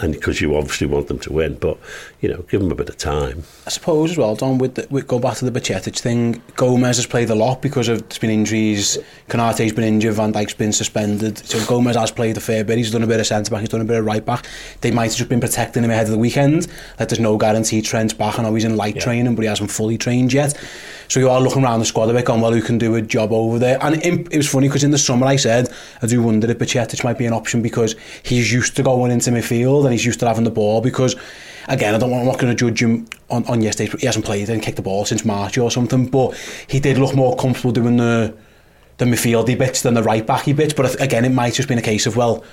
[0.00, 1.54] and because you obviously want them to win.
[1.54, 1.78] But
[2.20, 3.44] you know, give them a bit of time.
[3.66, 6.96] I suppose as well, Dom, with, the, with go back to the Bajcetic thing, Gomez
[6.96, 8.98] has played a lot because of there's been injuries.
[9.28, 11.38] Konate's been injured, Van Dijk's been suspended.
[11.38, 12.78] So Gomez has played a fair bit.
[12.78, 14.46] He's done a bit of centre back, he's done a bit of right back.
[14.80, 16.66] They might have just been protecting him ahead of the weekend.
[16.98, 18.38] Like there's no guarantee Trent's back.
[18.38, 19.02] I know he's in light yeah.
[19.02, 20.58] training, but he hasn't fully trained yet.
[21.08, 23.02] So you are looking around the squad a bit, going, well, who can do a
[23.02, 23.78] job over there?
[23.82, 26.58] And it, it was funny because in the summer I said, I do wonder if
[26.58, 30.20] Bajcetic might be an option because he's used to going into midfield and he's used
[30.20, 31.16] to having the ball because
[31.68, 33.92] again, I don't I'm not going to judge him on, on yesterday.
[33.98, 36.36] He hasn't played and kicked the ball since March or something, but
[36.66, 38.34] he did look more comfortable doing the
[38.98, 40.72] the midfieldy bits than the right backy bits.
[40.72, 42.44] But again, it might just been a case of well,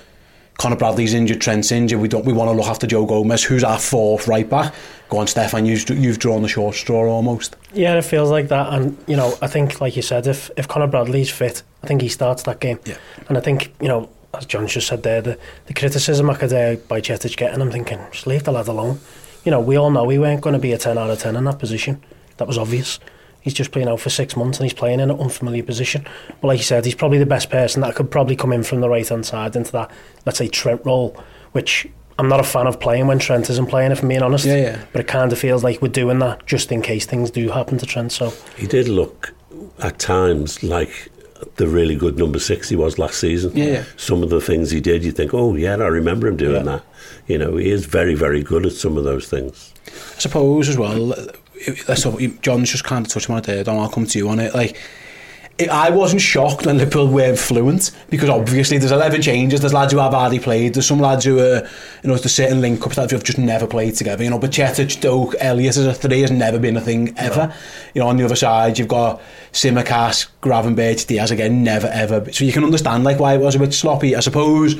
[0.58, 2.00] Conor Bradley's injured, Trent's injured.
[2.00, 2.24] We don't.
[2.24, 4.74] We want to look after Joe Gomez, who's our fourth right back.
[5.08, 5.66] Go on, Stefan.
[5.66, 7.56] You've, you've drawn the short straw almost.
[7.72, 8.72] Yeah, it feels like that.
[8.72, 12.02] And you know, I think, like you said, if if Conor Bradley's fit, I think
[12.02, 12.78] he starts that game.
[12.84, 12.96] Yeah.
[13.28, 16.50] And I think you know, as John just said there, the, the criticism I could
[16.50, 19.00] hear Bajcetic getting, I'm thinking, just leave the lad alone.
[19.44, 21.36] You know, we all know we weren't going to be a 10 out of 10
[21.36, 22.02] in that position.
[22.38, 22.98] That was obvious.
[23.44, 26.06] He's just playing out for six months and he's playing in an unfamiliar position.
[26.40, 28.80] But like you said, he's probably the best person that could probably come in from
[28.80, 29.90] the right hand side into that,
[30.24, 31.22] let's say, Trent role,
[31.52, 31.86] which
[32.18, 34.46] I'm not a fan of playing when Trent isn't playing, if I'm being honest.
[34.46, 34.84] Yeah, yeah.
[34.92, 37.76] But it kind of feels like we're doing that just in case things do happen
[37.76, 38.12] to Trent.
[38.12, 39.34] So he did look
[39.80, 41.10] at times like
[41.56, 43.54] the really good number six he was last season.
[43.54, 43.84] Yeah, yeah.
[43.98, 46.76] Some of the things he did, you think, oh yeah, I remember him doing yeah.
[46.76, 46.84] that.
[47.26, 49.74] You know, he is very, very good at some of those things.
[49.86, 51.14] I suppose as well.
[51.96, 53.64] So John's just kind of touched on it there.
[53.64, 54.54] Dom, I'll come to you on it.
[54.54, 54.76] Like
[55.70, 59.60] I wasn't shocked when Liverpool were fluent because obviously there's 11 changes.
[59.60, 60.74] There's lads who have hardly played.
[60.74, 61.58] There's some lads who are,
[62.02, 64.24] you know, there's certain link ups that have just never played together.
[64.24, 67.46] You know, but Chetic, Doak, Elliott as a three has never been a thing ever.
[67.46, 67.54] No.
[67.94, 72.32] You know, on the other side, you've got Tsimikas, Gravenberch, Diaz again, never ever.
[72.32, 74.16] So you can understand like why it was a bit sloppy.
[74.16, 74.74] I suppose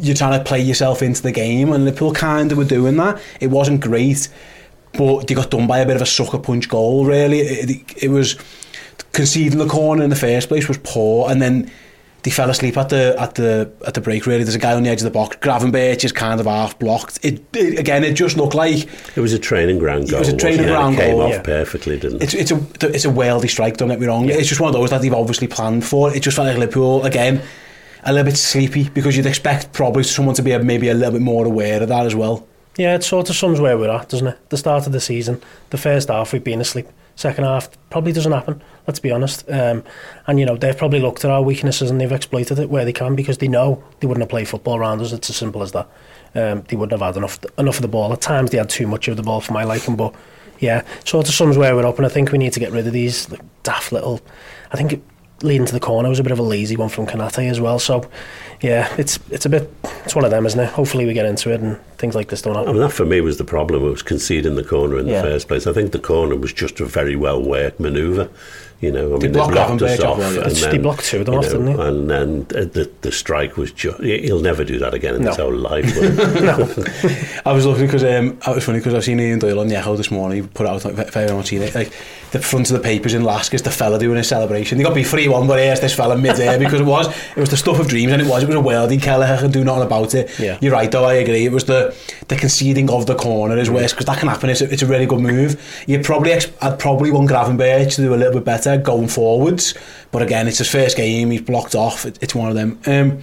[0.00, 3.20] you're trying to play yourself into the game, and Liverpool kind of were doing that.
[3.40, 4.28] It wasn't great,
[4.96, 7.04] but they got done by a bit of a sucker punch goal.
[7.04, 8.36] Really, it, it, it was
[9.12, 11.70] conceding the corner in the first place was poor, and then
[12.22, 14.26] they fell asleep at the at the at the break.
[14.26, 15.36] Really, there's a guy on the edge of the box.
[15.36, 17.24] Gravenberch is kind of half blocked.
[17.24, 20.16] It, it, again, it just looked like it was a training ground goal.
[20.16, 21.22] It was a training ground it came goal.
[21.22, 21.42] off yeah.
[21.42, 22.34] perfectly, didn't it?
[22.34, 23.76] It's, it's a it's a worldy strike.
[23.76, 24.28] Don't get me wrong.
[24.28, 24.34] Yeah.
[24.34, 26.14] It's just one of those that they've obviously planned for.
[26.14, 27.42] It just felt like Liverpool again.
[28.02, 31.22] A little bit sleepy because you'd expect probably someone to be maybe a little bit
[31.22, 32.46] more aware of that as well.
[32.76, 34.50] Yeah, it sort of sums where we're at, doesn't it?
[34.50, 36.88] The start of the season, the first half we've been asleep.
[37.14, 39.48] Second half probably doesn't happen, let's be honest.
[39.50, 39.82] Um,
[40.26, 42.92] and, you know, they've probably looked at our weaknesses and they've exploited it where they
[42.92, 45.12] can because they know they wouldn't have played football around us.
[45.12, 45.88] It's as simple as that.
[46.34, 48.12] Um, they wouldn't have had enough enough of the ball.
[48.12, 50.14] At times they had too much of the ball for my liking, but
[50.58, 51.96] yeah, sort of sums where we're up.
[51.96, 54.20] And I think we need to get rid of these like, daft little.
[54.70, 55.02] I think it,
[55.42, 57.78] leading to the corner was a bit of a lazy one from Kanate as well.
[57.78, 58.10] So
[58.60, 59.70] yeah, it's it's a bit
[60.04, 60.68] it's one of them, isn't it?
[60.70, 62.68] Hopefully we get into it and things like this don't happen.
[62.70, 63.84] I mean, that for me was the problem.
[63.84, 65.22] It was conceding the corner in Yeah.
[65.22, 65.66] the first place.
[65.66, 68.28] I think the corner was just a very well worked manoeuvre.
[68.78, 70.42] You know, I They mean, blocked blocked us off, off, yeah.
[70.42, 71.82] and They blocked two of them you off, know, didn't they?
[71.82, 74.02] And then uh, the the strike was just.
[74.02, 75.44] He'll never do that again in his No.
[75.44, 75.86] whole life.
[75.96, 77.38] will he?
[77.46, 79.76] I was looking because um, it was funny because I've seen Ian Doyle on the
[79.76, 80.42] Echo this morning.
[80.42, 81.90] He put out like, if anyone's seen it, like
[82.32, 84.76] the front of the papers in LASK is the fella doing his celebration.
[84.76, 87.08] They got to be free one, but here's this fella mid air because it was
[87.08, 89.00] it was the stuff of dreams and it was it was a worldie.
[89.02, 90.38] Kelleher can do nothing about it.
[90.38, 90.58] Yeah.
[90.60, 91.04] You're right though.
[91.04, 91.44] I agree.
[91.44, 91.94] It was the
[92.28, 94.50] the conceding of the corner is worse because that can happen.
[94.50, 95.60] It's a, it's a really good move.
[95.86, 99.74] You probably I'd probably want Gravenberch to do a little bit better going forwards,
[100.10, 101.30] but again, it's his first game.
[101.30, 102.04] He's blocked off.
[102.06, 102.80] It, it's one of them.
[102.86, 103.22] Um,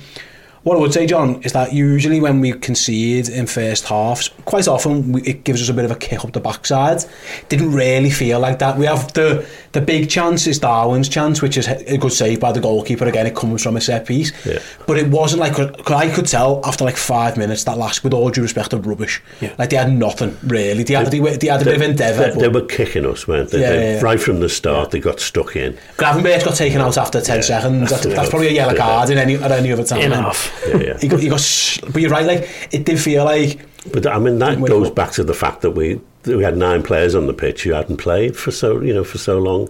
[0.64, 4.68] what I would say, John, is that usually when we concede in first halves, quite
[4.68, 7.04] often we, it gives us a bit of a kick up the backside.
[7.50, 8.78] Didn't really feel like that.
[8.78, 12.52] We have the the big chance is Darwin's chance, which is a good save by
[12.52, 13.06] the goalkeeper.
[13.06, 14.32] Again, it comes from a set piece.
[14.46, 14.60] Yeah.
[14.88, 18.14] But it wasn't like, cause I could tell after like five minutes that LASK, with
[18.14, 19.22] all due respect, of rubbish.
[19.42, 19.56] Yeah.
[19.58, 20.84] Like they had nothing, really.
[20.84, 22.32] They had, they, they had a bit of endeavour.
[22.36, 23.62] They, they were kicking us, weren't they?
[23.62, 24.02] Yeah, They- yeah.
[24.02, 25.74] Right from the start, they got stuck in.
[25.98, 27.90] Gravenberch got taken out after 10 seconds.
[27.90, 30.02] That's, that's probably a yellow card in any, at any other time.
[30.02, 30.53] Enough.
[30.68, 30.98] Yeah, yeah.
[31.00, 33.60] He got, he got, sh- but you're right, like, it did feel like
[33.92, 36.84] But I mean, that goes back to the fact that we that we had nine
[36.84, 39.70] players on the pitch who hadn't played for so you know for so long.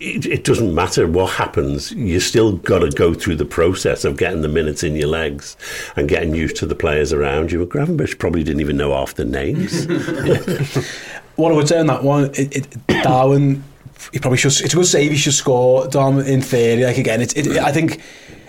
[0.00, 1.90] It, it doesn't matter what happens.
[1.90, 5.56] You still got to go through the process of getting the minutes in your legs
[5.96, 7.66] and getting used to the players around you.
[7.66, 9.86] But Gravenberch probably didn't even know half the names.
[11.34, 13.64] what I would say on that one, it, it, Darwin,
[14.12, 14.52] he probably should.
[14.52, 15.10] It's a good save.
[15.10, 15.88] He should score.
[15.88, 17.34] Dom, in theory, like again, it's.
[17.34, 18.00] It, I think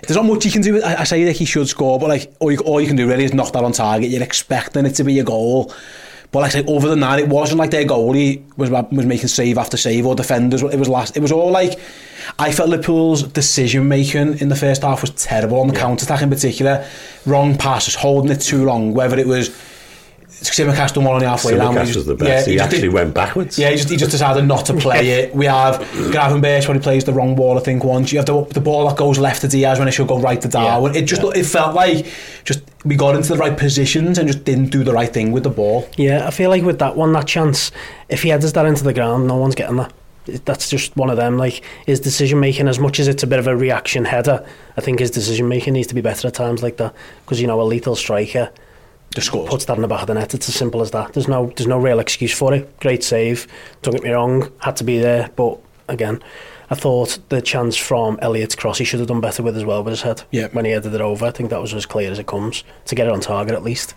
[0.01, 0.81] there's not much you can do.
[0.81, 3.07] I, I say that he should score, but like all you, all you can do
[3.07, 4.09] really is knock that on target.
[4.09, 5.73] You're expecting it to be a goal.
[6.31, 9.29] But like I say, other than that, it wasn't like their goalie was was making
[9.29, 10.61] save after save or defenders.
[10.61, 11.17] It was last.
[11.17, 11.79] It was all like
[12.37, 16.21] I felt Liverpool's decision making in the first half was terrible on the counter attack
[16.21, 16.87] in particular.
[17.25, 18.93] Wrong passes, holding it too long.
[18.93, 19.49] Whether it was
[20.41, 21.75] Tsimikas done one on the halfway line.
[21.75, 22.47] where he Tsimikas was the best.
[22.47, 23.57] he just actually did- went backwards.
[23.59, 25.35] yeah, he just, he just decided not to play it.
[25.35, 25.81] We have
[26.11, 28.11] Gravenberch when he plays the wrong ball, I think, once.
[28.11, 30.41] You have the, the ball that goes left to Diaz when it should go right
[30.41, 30.95] to Darwin.
[30.95, 32.05] it just it felt like
[32.45, 35.43] just we got into the right positions and just didn't do the right thing with
[35.43, 35.87] the ball.
[35.97, 37.71] Yeah, I feel like with that one, that chance,
[38.07, 39.93] if he headers that into the ground, no one's getting that.
[40.45, 41.37] That's just one of them.
[41.37, 44.45] Like his decision making, as much as it's a bit of a reaction header,
[44.77, 46.93] I think his decision making needs to be better at times like that.
[47.25, 48.51] Because you know, a lethal striker
[49.13, 49.49] Just scores.
[49.49, 50.33] puts that in the back of the net.
[50.33, 51.13] It's as simple as that.
[51.13, 52.79] There's no, there's no real excuse for it.
[52.79, 53.47] Great save.
[53.81, 55.29] Don't get me wrong, had to be there.
[55.35, 56.21] But again,
[56.69, 59.83] I thought the chance from Elliott's cross he should have done better with as well
[59.83, 60.23] with his head.
[60.31, 60.49] Yeah.
[60.51, 62.95] When he headed it over, I think that was as clear as it comes to
[62.95, 63.95] get it on target at least.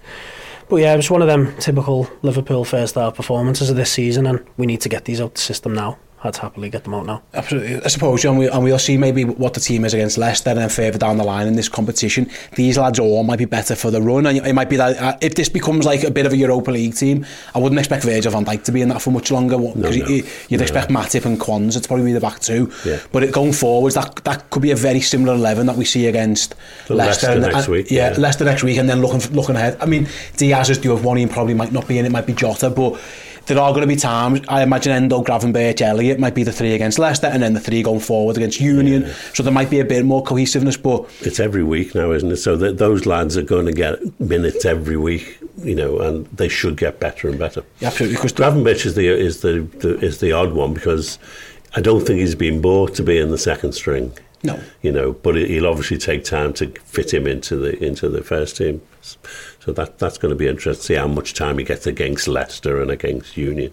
[0.69, 4.27] But yeah, it was one of them typical Liverpool first half performances of this season,
[4.27, 5.99] and we need to get these out the system now.
[6.25, 7.23] I'd happily get them out now.
[7.35, 7.83] Absolutely.
[7.83, 10.59] I suppose, John, we, and we'll see maybe what the team is against Leicester and
[10.61, 12.31] then further down the line in this competition.
[12.55, 14.27] These lads all might be better for the run.
[14.27, 16.71] And it might be that uh, if this becomes like a bit of a Europa
[16.71, 19.59] League team, I wouldn't expect Virgil van Dijk to be in that for much longer.
[19.59, 20.07] Because no.
[20.07, 22.73] you, would expect Matip and Quans to probably be the back two.
[22.85, 23.01] Yeah.
[23.11, 26.07] But it, going forwards, that that could be a very similar 11 that we see
[26.07, 26.55] against
[26.87, 27.27] So Leicester.
[27.27, 28.19] Leicester and, next and- week, Yeah, yeah.
[28.19, 29.77] Leicester next week and then looking looking ahead.
[29.81, 32.27] I mean, Diaz is due of one, he probably might not be in, it might
[32.27, 33.01] be Jota, but
[33.47, 36.75] there are going to be times, I imagine Endo, Gravenberch, Elliott might be the three
[36.75, 39.11] against Leicester and then the three going forward against Union.
[39.35, 42.37] So there might be a bit more cohesiveness, but It's every week now, isn't it?
[42.37, 46.77] So those lads are going to get minutes every week, you know, and they should
[46.77, 47.63] get better and better.
[47.83, 51.19] absolutely, because Gravenberch is the is the, the is the odd one because
[51.75, 54.13] I don't think he's been bought to be in the second string.
[54.45, 54.59] No.
[54.83, 58.57] you know, but he'll obviously take time to fit him into the into the first
[58.57, 58.83] team.
[59.65, 62.27] So that that's going to be interesting to see how much time he gets against
[62.27, 63.73] Leicester and against Union.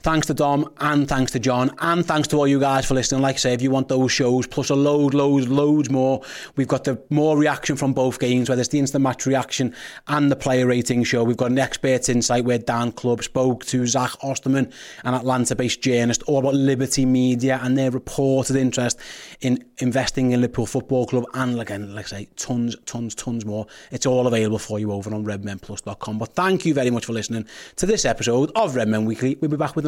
[0.00, 3.20] Thanks to Dom and thanks to John and thanks to all you guys for listening.
[3.20, 6.22] Like I say, if you want those shows plus a load, loads, loads more,
[6.54, 9.74] we've got the more reaction from both games, whether it's the instant match reaction
[10.06, 11.24] and the player rating show.
[11.24, 14.72] We've got an expert insight where Dan Club spoke to Zach Osterman,
[15.02, 19.00] an Atlanta-based journalist, all about Liberty Media and their reported interest
[19.40, 23.66] in investing in Liverpool Football Club and again, like I say, tons, tons, tons more.
[23.90, 26.18] It's all available for you over on redmenplus.com.
[26.18, 27.46] But thank you very much for listening
[27.76, 29.36] to this episode of Redmen Weekly.
[29.40, 29.87] We'll be back with